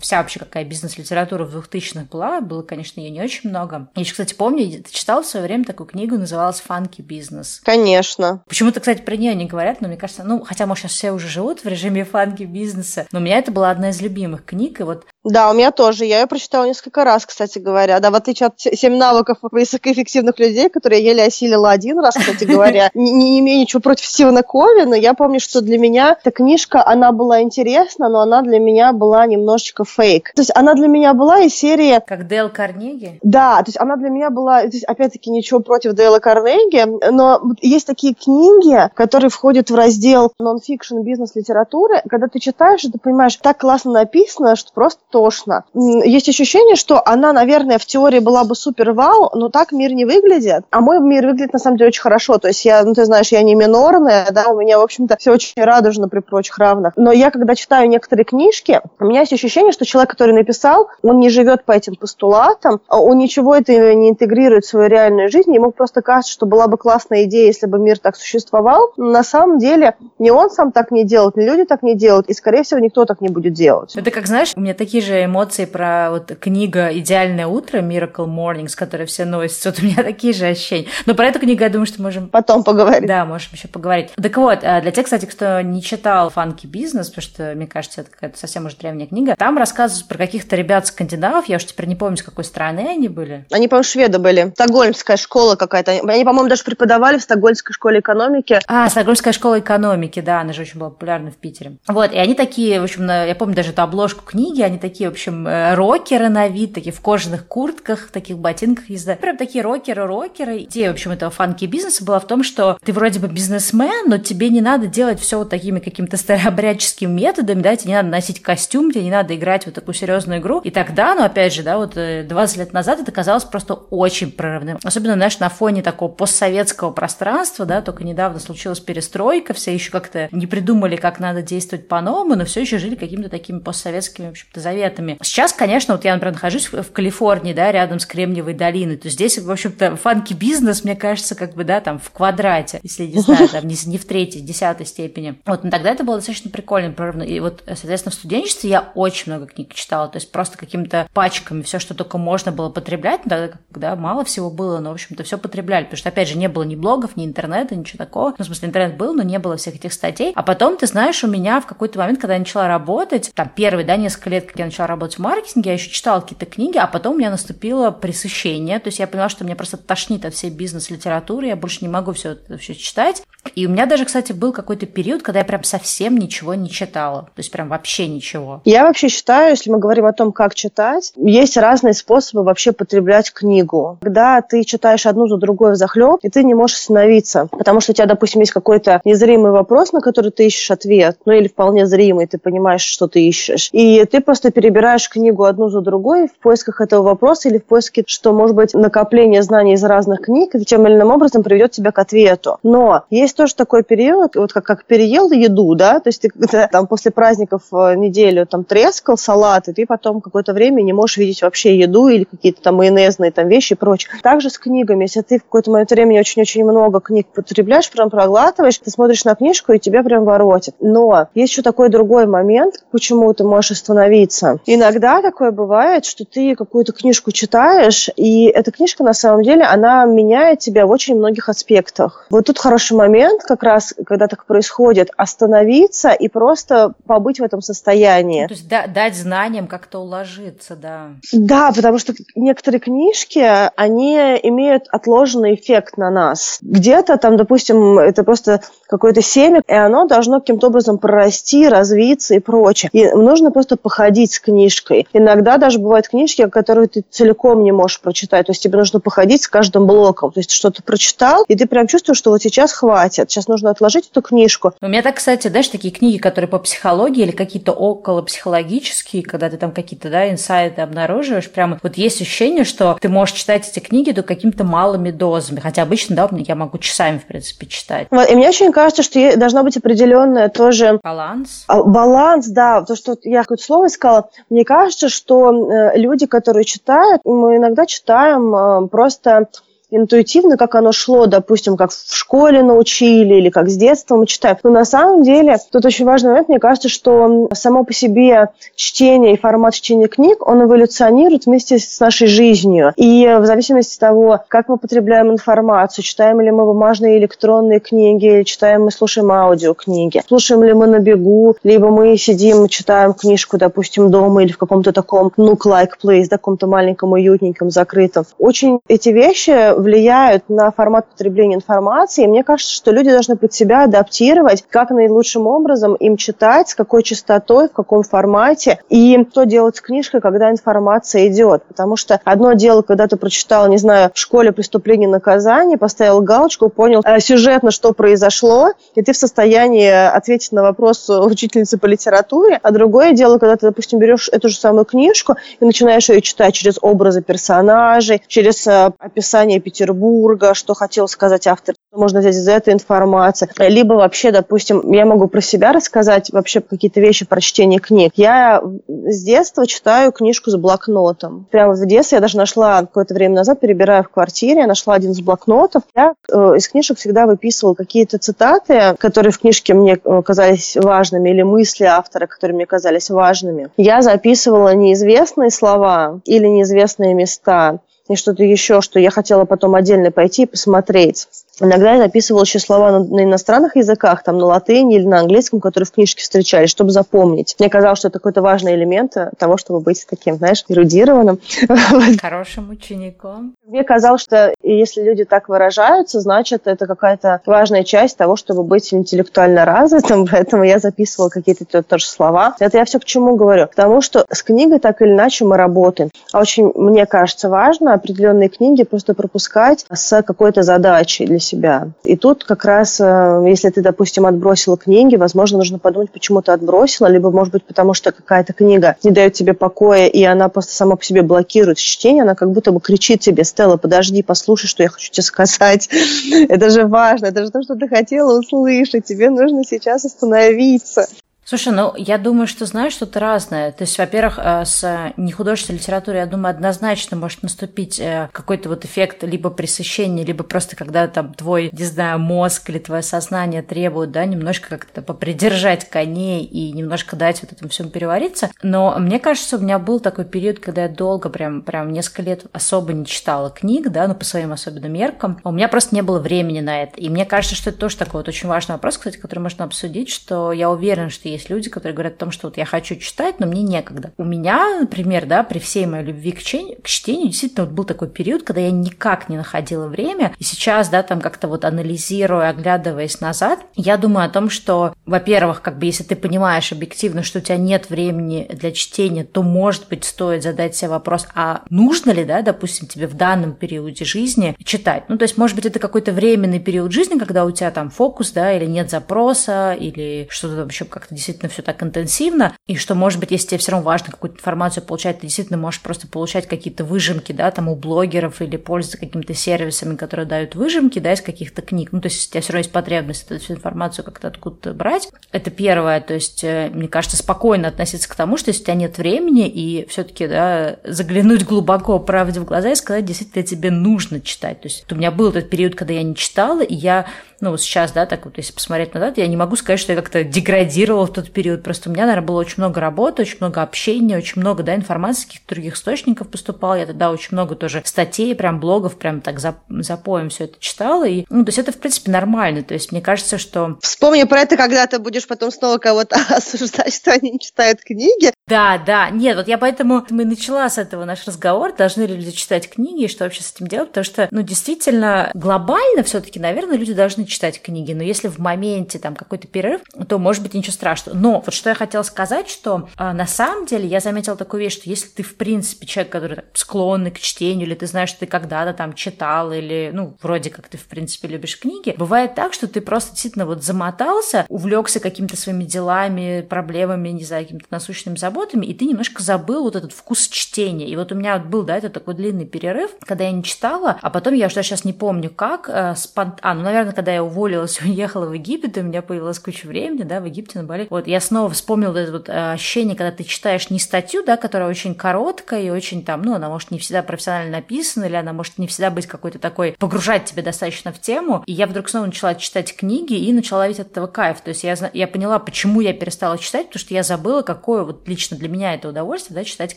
[0.00, 3.88] Вся вообще какая бизнес-литература в 2000-х была, было, конечно, ее не очень много.
[3.94, 7.60] Я еще, кстати, помню, ты читала в свое время такую книгу, называлась «Фанки бизнес».
[7.64, 8.42] Конечно.
[8.48, 11.28] Почему-то, кстати, про нее не говорят, но мне кажется, ну, хотя, может, сейчас все уже
[11.28, 14.84] живут в режиме фанки бизнеса, но у меня это была одна из любимых книг, и
[14.84, 16.04] вот да, у меня тоже.
[16.04, 17.98] Я ее прочитала несколько раз, кстати говоря.
[17.98, 22.44] Да, в отличие от «Семь навыков высокоэффективных людей», которые я еле осилила один раз, кстати
[22.44, 22.83] говоря.
[22.94, 26.84] Не, не имею ничего против Стивена Кови, но я помню, что для меня эта книжка,
[26.86, 30.32] она была интересна, но она для меня была немножечко фейк.
[30.34, 32.00] То есть она для меня была из серии...
[32.06, 33.18] Как Дейл Карнеги?
[33.22, 34.62] Да, то есть она для меня была...
[34.62, 40.32] То есть, опять-таки, ничего против Дейла Карнеги, но есть такие книги, которые входят в раздел
[40.38, 45.64] нон-фикшн бизнес-литературы, когда ты читаешь, и ты понимаешь, так классно написано, что просто тошно.
[45.74, 50.04] Есть ощущение, что она, наверное, в теории была бы супер вау, но так мир не
[50.04, 50.64] выглядит.
[50.70, 52.38] А мой мир выглядит, на самом деле, очень хорошо.
[52.38, 55.16] То есть есть я, ну, ты знаешь, я не минорная, да, у меня, в общем-то,
[55.18, 56.94] все очень радужно при прочих равных.
[56.96, 61.18] Но я, когда читаю некоторые книжки, у меня есть ощущение, что человек, который написал, он
[61.18, 65.54] не живет по этим постулатам, а он ничего это не интегрирует в свою реальную жизнь,
[65.54, 68.92] ему просто кажется, что была бы классная идея, если бы мир так существовал.
[68.96, 72.28] Но на самом деле не он сам так не делает, не люди так не делают,
[72.28, 73.94] и, скорее всего, никто так не будет делать.
[73.96, 78.74] Это как, знаешь, у меня такие же эмоции про вот книга «Идеальное утро» Miracle Mornings,
[78.74, 79.64] которую все носят.
[79.64, 80.88] Вот у меня такие же ощущения.
[81.06, 82.28] Но про эту книгу, я думаю, что можем...
[82.28, 83.08] Потом поговорить.
[83.08, 84.10] Да, можем еще поговорить.
[84.20, 88.02] Так вот, а, для тех, кстати, кто не читал «Фанки бизнес», потому что, мне кажется,
[88.02, 91.96] это какая-то совсем уже древняя книга, там рассказывают про каких-то ребят-скандинавов, я уж теперь не
[91.96, 93.46] помню, с какой страны они были.
[93.50, 94.52] Они, по-моему, шведы были.
[94.54, 95.92] Стокгольмская школа какая-то.
[95.92, 98.60] Они, по-моему, даже преподавали в Стокгольмской школе экономики.
[98.66, 101.78] А, Стокгольмская школа экономики, да, она же очень была популярна в Питере.
[101.88, 105.12] Вот, и они такие, в общем, я помню даже эту обложку книги, они такие, в
[105.12, 109.16] общем, э, рокеры на вид, такие в кожаных куртках, таких ботинках езда.
[109.16, 110.62] Прям такие рокеры-рокеры.
[110.64, 114.48] Идея, в общем, этого фанки-бизнеса была в том, что ты вроде бы бизнесмен, но тебе
[114.48, 118.90] не надо делать все вот такими какими-то старообрядческими методами, да, тебе не надо носить костюм,
[118.90, 120.60] тебе не надо играть вот такую серьезную игру.
[120.60, 124.30] И тогда, ну, опять же, да, вот 20 э, лет назад это казалось просто очень
[124.30, 124.78] прорывным.
[124.82, 130.28] Особенно, знаешь, на фоне такого постсоветского пространства, да, только недавно случилась перестройка, все еще как-то
[130.32, 134.60] не придумали, как надо действовать по-новому, но все еще жили какими-то такими постсоветскими, в общем-то,
[134.60, 135.18] заветами.
[135.22, 139.38] Сейчас, конечно, вот я, например, нахожусь в Калифорнии, да, рядом с Кремниевой долиной, то здесь,
[139.38, 142.33] в общем-то, фанки-бизнес, мне кажется, как бы, да, там в квадрате,
[142.82, 145.40] если, не знаю, там, не, не в третьей, десятой степени.
[145.46, 147.22] Вот, но тогда это было достаточно прикольно, прорывно.
[147.22, 151.62] И вот, соответственно, в студенчестве я очень много книг читала, то есть просто какими-то пачками
[151.62, 155.22] все, что только можно было потреблять, ну, тогда, когда мало всего было, но, в общем-то,
[155.24, 158.34] все потребляли, потому что, опять же, не было ни блогов, ни интернета, ничего такого.
[158.36, 160.32] Ну, в смысле, интернет был, но не было всех этих статей.
[160.34, 163.84] А потом, ты знаешь, у меня в какой-то момент, когда я начала работать, там, первые,
[163.84, 166.86] да, несколько лет, как я начала работать в маркетинге, я еще читала какие-то книги, а
[166.86, 170.50] потом у меня наступило пресыщение, то есть я поняла, что меня просто тошнит от всей
[170.50, 173.22] бизнес-литературы, я больше не могу все это все читать.
[173.54, 177.22] И у меня даже, кстати, был какой-то период, когда я прям совсем ничего не читала,
[177.22, 178.62] то есть прям вообще ничего.
[178.64, 183.32] Я вообще считаю, если мы говорим о том, как читать, есть разные способы вообще потреблять
[183.32, 183.98] книгу.
[184.00, 187.92] Когда ты читаешь одну за другой в захлеб, и ты не можешь остановиться, потому что
[187.92, 191.86] у тебя, допустим, есть какой-то незримый вопрос, на который ты ищешь ответ, ну или вполне
[191.86, 193.68] зримый, ты понимаешь, что ты ищешь.
[193.72, 198.04] И ты просто перебираешь книгу одну за другой в поисках этого вопроса или в поиске,
[198.06, 201.98] что, может быть, накопление знаний из разных книг тем или иным образом приведет тебя к
[201.98, 202.13] ответу.
[202.62, 206.68] Но есть тоже такой период, вот как, как переел еду, да, то есть ты когда,
[206.68, 211.16] там после праздников э, неделю там трескал салат, и ты потом какое-то время не можешь
[211.16, 214.12] видеть вообще еду или какие-то там майонезные там вещи и прочее.
[214.22, 218.78] Также с книгами, если ты в какой-то момент времени очень-очень много книг потребляешь, прям проглатываешь,
[218.78, 220.74] ты смотришь на книжку, и тебя прям воротит.
[220.80, 224.58] Но есть еще такой другой момент, почему ты можешь остановиться.
[224.66, 230.04] Иногда такое бывает, что ты какую-то книжку читаешь, и эта книжка на самом деле, она
[230.04, 232.03] меняет тебя в очень многих аспектах.
[232.30, 237.60] Вот тут хороший момент, как раз, когда так происходит, остановиться и просто побыть в этом
[237.60, 238.42] состоянии.
[238.42, 241.08] Ну, то есть да, дать знаниям как-то уложиться, да.
[241.32, 243.44] Да, потому что некоторые книжки,
[243.76, 246.58] они имеют отложенный эффект на нас.
[246.62, 252.38] Где-то там, допустим, это просто какое-то семя, и оно должно каким-то образом прорасти, развиться и
[252.38, 252.90] прочее.
[252.92, 255.08] И нужно просто походить с книжкой.
[255.12, 258.46] Иногда даже бывают книжки, которые ты целиком не можешь прочитать.
[258.46, 260.32] То есть тебе нужно походить с каждым блоком.
[260.32, 263.30] То есть что-то прочитал, и ты прям чувствуешь, что вот сейчас хватит.
[263.30, 264.72] Сейчас нужно отложить эту книжку.
[264.80, 269.48] У меня так, кстати, знаешь, такие книги, которые по психологии или какие-то около психологические, когда
[269.48, 273.78] ты там какие-то, да, инсайты обнаруживаешь, прямо вот есть ощущение, что ты можешь читать эти
[273.78, 275.60] книги до какими-то малыми дозами.
[275.60, 278.08] Хотя обычно, да, я могу часами, в принципе, читать.
[278.10, 280.98] Вот, и мне очень кажется, что должна быть определенная тоже...
[281.02, 281.64] Баланс?
[281.68, 282.82] А, баланс, да.
[282.82, 284.28] То, что я какое-то слово искала.
[284.50, 289.48] Мне кажется, что э, люди, которые читают, мы иногда читаем э, просто
[289.96, 294.56] интуитивно, как оно шло, допустим, как в школе научили или как с детства мы читаем.
[294.62, 299.34] Но на самом деле тут очень важный момент, мне кажется, что само по себе чтение
[299.34, 302.92] и формат чтения книг, он эволюционирует вместе с нашей жизнью.
[302.96, 308.26] И в зависимости от того, как мы потребляем информацию, читаем ли мы бумажные электронные книги,
[308.26, 313.58] или читаем мы, слушаем аудиокниги, слушаем ли мы на бегу, либо мы сидим, читаем книжку,
[313.58, 318.24] допустим, дома или в каком-то таком nook-like place, да, каком-то маленьком, уютненьком, закрытом.
[318.38, 322.24] Очень эти вещи влияют на формат потребления информации.
[322.24, 326.74] И мне кажется, что люди должны под себя адаптировать, как наилучшим образом им читать, с
[326.74, 331.64] какой частотой, в каком формате, и что делать с книжкой, когда информация идет.
[331.64, 336.68] Потому что одно дело, когда ты прочитал, не знаю, в школе преступление наказание, поставил галочку,
[336.68, 342.58] понял э, сюжетно, что произошло, и ты в состоянии ответить на вопрос учительницы по литературе.
[342.62, 346.54] А другое дело, когда ты, допустим, берешь эту же самую книжку и начинаешь ее читать
[346.54, 352.46] через образы персонажей, через э, описание Петербурга, что хотел сказать автор, что можно взять из
[352.46, 353.48] этой информации.
[353.58, 358.12] Либо вообще, допустим, я могу про себя рассказать вообще какие-то вещи про чтение книг.
[358.16, 361.46] Я с детства читаю книжку с блокнотом.
[361.50, 365.12] Прямо в детстве я даже нашла какое-то время назад, перебирая в квартире, я нашла один
[365.12, 365.82] из блокнотов.
[365.96, 371.30] Я э, из книжек всегда выписывала какие-то цитаты, которые в книжке мне э, казались важными,
[371.30, 373.68] или мысли автора, которые мне казались важными.
[373.76, 380.10] Я записывала неизвестные слова или неизвестные места, и что-то еще, что я хотела потом отдельно
[380.10, 381.28] пойти и посмотреть.
[381.60, 385.60] Иногда я записывала еще слова на, на иностранных языках, там на латыни или на английском,
[385.60, 387.54] которые в книжке встречались, чтобы запомнить.
[387.58, 391.38] Мне казалось, что это какой-то важный элемент того, чтобы быть таким, знаешь, эрудированным.
[392.20, 393.54] Хорошим учеником.
[393.66, 398.92] Мне казалось, что если люди так выражаются, значит, это какая-то важная часть того, чтобы быть
[398.92, 402.56] интеллектуально развитым, поэтому я записывала какие-то тоже слова.
[402.58, 403.66] Это я все к чему говорю?
[403.68, 406.10] К тому, что с книгой так или иначе мы работаем.
[406.32, 411.90] А очень, мне кажется, важно определенные книги просто пропускать с какой-то задачей для себя.
[412.04, 416.52] И тут как раз, э, если ты, допустим, отбросила книги, возможно, нужно подумать, почему ты
[416.52, 420.74] отбросила, либо, может быть, потому что какая-то книга не дает тебе покоя, и она просто
[420.74, 424.82] сама по себе блокирует чтение, она как будто бы кричит тебе, Стелла, подожди, послушай, что
[424.82, 425.88] я хочу тебе сказать.
[426.48, 431.06] Это же важно, это же то, что ты хотела услышать, тебе нужно сейчас остановиться.
[431.44, 433.70] Слушай, ну я думаю, что знаешь, что-то разное.
[433.70, 438.86] То есть, во-первых, э, с нехудожественной литературой, я думаю, однозначно может наступить э, какой-то вот
[438.86, 444.10] эффект либо пресыщения, либо просто когда там твой, не знаю, мозг или твое сознание требует,
[444.10, 448.50] да, немножко как-то попридержать коней и немножко дать вот этому всему перевариться.
[448.62, 452.46] Но мне кажется, у меня был такой период, когда я долго, прям, прям несколько лет
[452.52, 455.40] особо не читала книг, да, ну по своим особенным меркам.
[455.44, 456.98] У меня просто не было времени на это.
[456.98, 460.08] И мне кажется, что это тоже такой вот очень важный вопрос, кстати, который можно обсудить,
[460.08, 463.40] что я уверена, что есть люди, которые говорят о том, что вот я хочу читать,
[463.40, 464.12] но мне некогда.
[464.16, 467.84] У меня, например, да, при всей моей любви к чтению, к чтению действительно вот был
[467.84, 470.34] такой период, когда я никак не находила время.
[470.38, 475.62] И сейчас, да, там как-то вот анализируя, оглядываясь назад, я думаю о том, что, во-первых,
[475.62, 479.88] как бы если ты понимаешь объективно, что у тебя нет времени для чтения, то, может
[479.88, 484.56] быть, стоит задать себе вопрос, а нужно ли, да, допустим, тебе в данном периоде жизни
[484.64, 485.04] читать?
[485.08, 488.32] Ну, то есть, может быть, это какой-то временный период жизни, когда у тебя там фокус,
[488.32, 493.20] да, или нет запроса, или что-то вообще как-то действительно все так интенсивно, и что, может
[493.20, 496.84] быть, если тебе все равно важно какую-то информацию получать, ты действительно можешь просто получать какие-то
[496.84, 501.62] выжимки, да, там у блогеров или пользоваться какими-то сервисами, которые дают выжимки, да, из каких-то
[501.62, 501.90] книг.
[501.92, 505.10] Ну, то есть, у тебя все равно есть потребность эту всю информацию как-то откуда-то брать.
[505.32, 508.74] Это первое, то есть, э, мне кажется, спокойно относиться к тому, что если у тебя
[508.74, 514.20] нет времени, и все-таки, да, заглянуть глубоко правде в глаза и сказать, действительно, тебе нужно
[514.20, 514.60] читать.
[514.60, 517.06] То есть, у меня был этот период, когда я не читала, и я
[517.40, 520.00] ну, вот сейчас, да, так вот, если посмотреть назад, я не могу сказать, что я
[520.00, 521.62] как-то деградировала в тот период.
[521.62, 525.26] Просто у меня, наверное, было очень много работы, очень много общения, очень много, да, информации,
[525.26, 526.74] каких-то других источников поступало.
[526.74, 531.06] Я тогда очень много тоже статей, прям блогов, прям так за, запоем все это читала.
[531.06, 532.62] И, ну, то есть это, в принципе, нормально.
[532.62, 533.78] То есть мне кажется, что...
[533.80, 538.32] Вспомни про это, когда ты будешь потом снова кого-то осуждать, что они не читают книги.
[538.46, 539.10] Да, да.
[539.10, 543.04] Нет, вот я поэтому мы начала с этого наш разговор, должны ли люди читать книги
[543.04, 546.92] и что вообще с этим делать, потому что, ну, действительно, глобально все таки наверное, люди
[546.92, 551.16] должны читать книги, но если в моменте там какой-то перерыв, то, может быть, ничего страшного.
[551.16, 554.74] Но вот что я хотела сказать, что э, на самом деле я заметила такую вещь,
[554.74, 558.20] что если ты, в принципе, человек, который так, склонный к чтению, или ты знаешь, что
[558.20, 562.52] ты когда-то там читал, или, ну, вроде как ты, в принципе, любишь книги, бывает так,
[562.52, 568.16] что ты просто действительно вот замотался, увлекся какими-то своими делами, проблемами, не знаю, какими-то насущными
[568.16, 570.88] заботами, и ты немножко забыл вот этот вкус чтения.
[570.88, 573.98] И вот у меня вот был, да, это такой длинный перерыв, когда я не читала,
[574.00, 576.38] а потом я уже сейчас не помню как, э, спонт...
[576.42, 580.02] а, ну, наверное, когда я уволилась, уехала в Египет, и у меня появилась куча времени,
[580.02, 580.86] да, в Египте, на Бали.
[580.90, 584.68] Вот я снова вспомнила это вот э, ощущение, когда ты читаешь не статью, да, которая
[584.68, 588.58] очень короткая и очень там, ну, она может не всегда профессионально написана, или она может
[588.58, 591.42] не всегда быть какой-то такой, погружать тебя достаточно в тему.
[591.46, 594.40] И я вдруг снова начала читать книги и начала видеть от этого кайф.
[594.40, 598.08] То есть я, я поняла, почему я перестала читать, потому что я забыла, какое вот
[598.08, 599.76] лично для меня это удовольствие, да, читать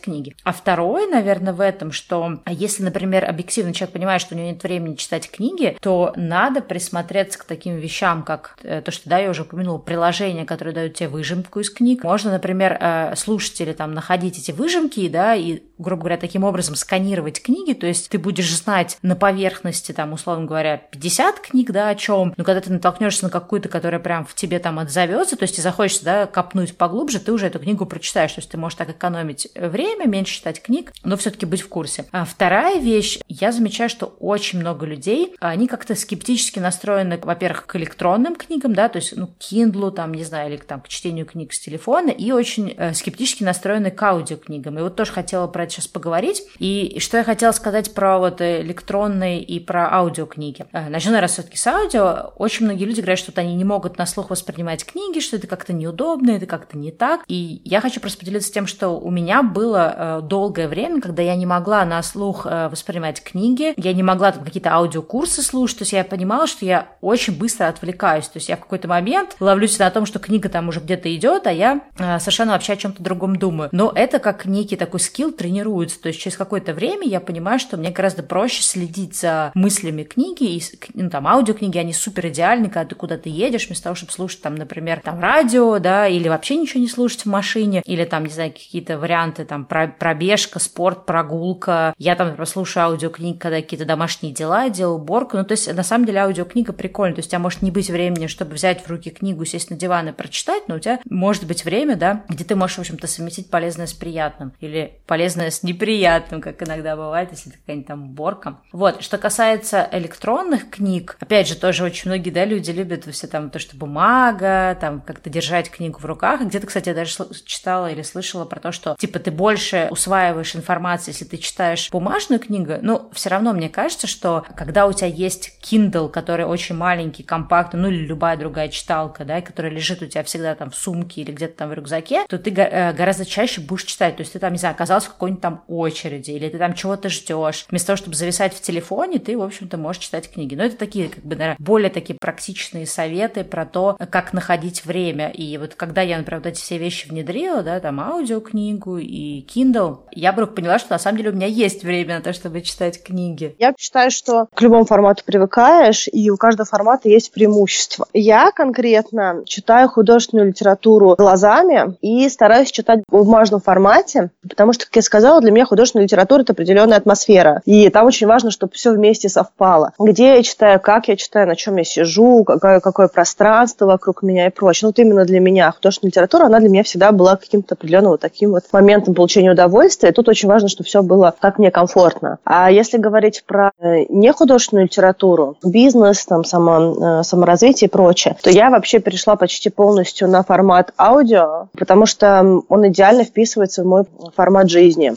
[0.00, 0.34] книги.
[0.44, 4.62] А второе, наверное, в этом, что если, например, объективно человек понимает, что у него нет
[4.62, 9.30] времени читать книги, то надо присмотреться к таким вещам, как э, то, что, да, я
[9.30, 12.04] уже упомянула, приложения, которые дают тебе выжимку из книг.
[12.04, 16.74] Можно, например, э, слушать или там находить эти выжимки, да, и, грубо говоря, таким образом
[16.74, 21.88] сканировать книги, то есть ты будешь знать на поверхности, там, условно говоря, 50 книг, да,
[21.88, 25.42] о чем, но когда ты натолкнешься на какую-то, которая прям в тебе там отзовется, то
[25.42, 28.76] есть тебе захочется, да, копнуть поглубже, ты уже эту книгу прочитаешь, то есть ты можешь
[28.76, 32.06] так экономить время, меньше читать книг, но все-таки быть в курсе.
[32.12, 37.76] А вторая вещь, я замечаю, что очень много людей, они как-то скептически настроены во-первых, к
[37.76, 41.26] электронным книгам, да, то есть, ну, к Kindle, там, не знаю, или там, к чтению
[41.26, 44.78] книг с телефона, и очень э, скептически настроены к аудиокнигам.
[44.78, 46.42] И вот тоже хотела про это сейчас поговорить.
[46.58, 50.66] И что я хотела сказать про вот электронные и про аудиокниги.
[50.72, 52.32] Э, начну, наверное, все-таки с аудио.
[52.36, 55.46] Очень многие люди говорят, что вот они не могут на слух воспринимать книги, что это
[55.46, 57.24] как-то неудобно, это как-то не так.
[57.26, 61.36] И я хочу просто поделиться тем, что у меня было э, долгое время, когда я
[61.36, 65.82] не могла на слух э, воспринимать книги, я не могла там какие-то аудиокурсы слушать, то
[65.82, 69.78] есть я понимала, что я очень быстро отвлекаюсь, то есть я в какой-то момент ловлюсь
[69.78, 73.02] на том, что книга там уже где-то идет, а я э, совершенно вообще о чем-то
[73.02, 73.68] другом думаю.
[73.72, 77.76] Но это как некий такой скилл тренируется, то есть через какое-то время я понимаю, что
[77.76, 80.62] мне гораздо проще следить за мыслями книги, и
[80.94, 84.54] ну, там аудиокниги, они супер идеальны, когда ты куда-то едешь, вместо того, чтобы слушать там,
[84.54, 88.52] например, там радио, да, или вообще ничего не слушать в машине, или там, не знаю,
[88.52, 91.94] какие-то варианты, там, пробежка, спорт, прогулка.
[91.98, 95.36] Я там, например, слушаю аудиокниги, когда какие-то домашние дела, делаю уборку.
[95.36, 96.97] Ну, то есть, на самом деле, аудиокнига прикольная.
[97.14, 99.76] То есть, у тебя может не быть времени, чтобы взять в руки книгу, сесть на
[99.76, 103.06] диван и прочитать, но у тебя может быть время, да, где ты можешь, в общем-то,
[103.06, 104.52] совместить полезное с приятным.
[104.60, 108.60] Или полезное с неприятным, как иногда бывает, если это какая-нибудь там уборка.
[108.72, 109.02] Вот.
[109.02, 113.58] Что касается электронных книг, опять же, тоже очень многие, да, люди любят все там то,
[113.58, 116.42] что бумага, там как-то держать книгу в руках.
[116.42, 121.12] Где-то, кстати, я даже читала или слышала про то, что, типа, ты больше усваиваешь информацию,
[121.12, 125.58] если ты читаешь бумажную книгу, но все равно мне кажется, что когда у тебя есть
[125.62, 130.24] Kindle, который очень маленький, компактный, ну или любая другая читалка, да, которая лежит у тебя
[130.24, 133.84] всегда там в сумке или где-то там в рюкзаке, то ты э, гораздо чаще будешь
[133.84, 134.16] читать.
[134.16, 137.10] То есть ты там, не знаю, оказался в какой-нибудь там очереди, или ты там чего-то
[137.10, 137.66] ждешь.
[137.68, 140.54] Вместо того, чтобы зависать в телефоне, ты, в общем-то, можешь читать книги.
[140.54, 145.28] Но это такие, как бы, наверное, более такие практичные советы про то, как находить время.
[145.28, 150.04] И вот когда я, например, вот эти все вещи внедрила, да, там аудиокнигу и Kindle,
[150.12, 153.02] я вдруг поняла, что на самом деле у меня есть время на то, чтобы читать
[153.02, 153.54] книги.
[153.58, 158.06] Я считаю, что к любому формату привыкаешь, и у каждого формата есть преимущество.
[158.12, 164.96] Я конкретно читаю художественную литературу глазами и стараюсь читать в бумажном формате, потому что, как
[164.96, 167.62] я сказала, для меня художественная литература– это определенная атмосфера.
[167.64, 169.92] И там очень важно, чтобы все вместе совпало.
[169.98, 174.46] Где я читаю, как я читаю, на чем я сижу, какое, какое пространство вокруг меня
[174.46, 174.86] и прочее.
[174.86, 178.20] Ну, вот именно для меня художественная литература, она для меня всегда была каким-то определенным вот
[178.20, 180.10] таким вот моментом получения удовольствия.
[180.10, 182.38] И тут очень важно, чтобы все было как мне комфортно.
[182.44, 188.50] А если говорить про э, нехудожественную литературу, бизнес, там, само, э, саморазвитие и прочее, то
[188.50, 194.04] я вообще перешла почти полностью на формат аудио, потому что он идеально вписывается в мой
[194.34, 195.12] формат жизни.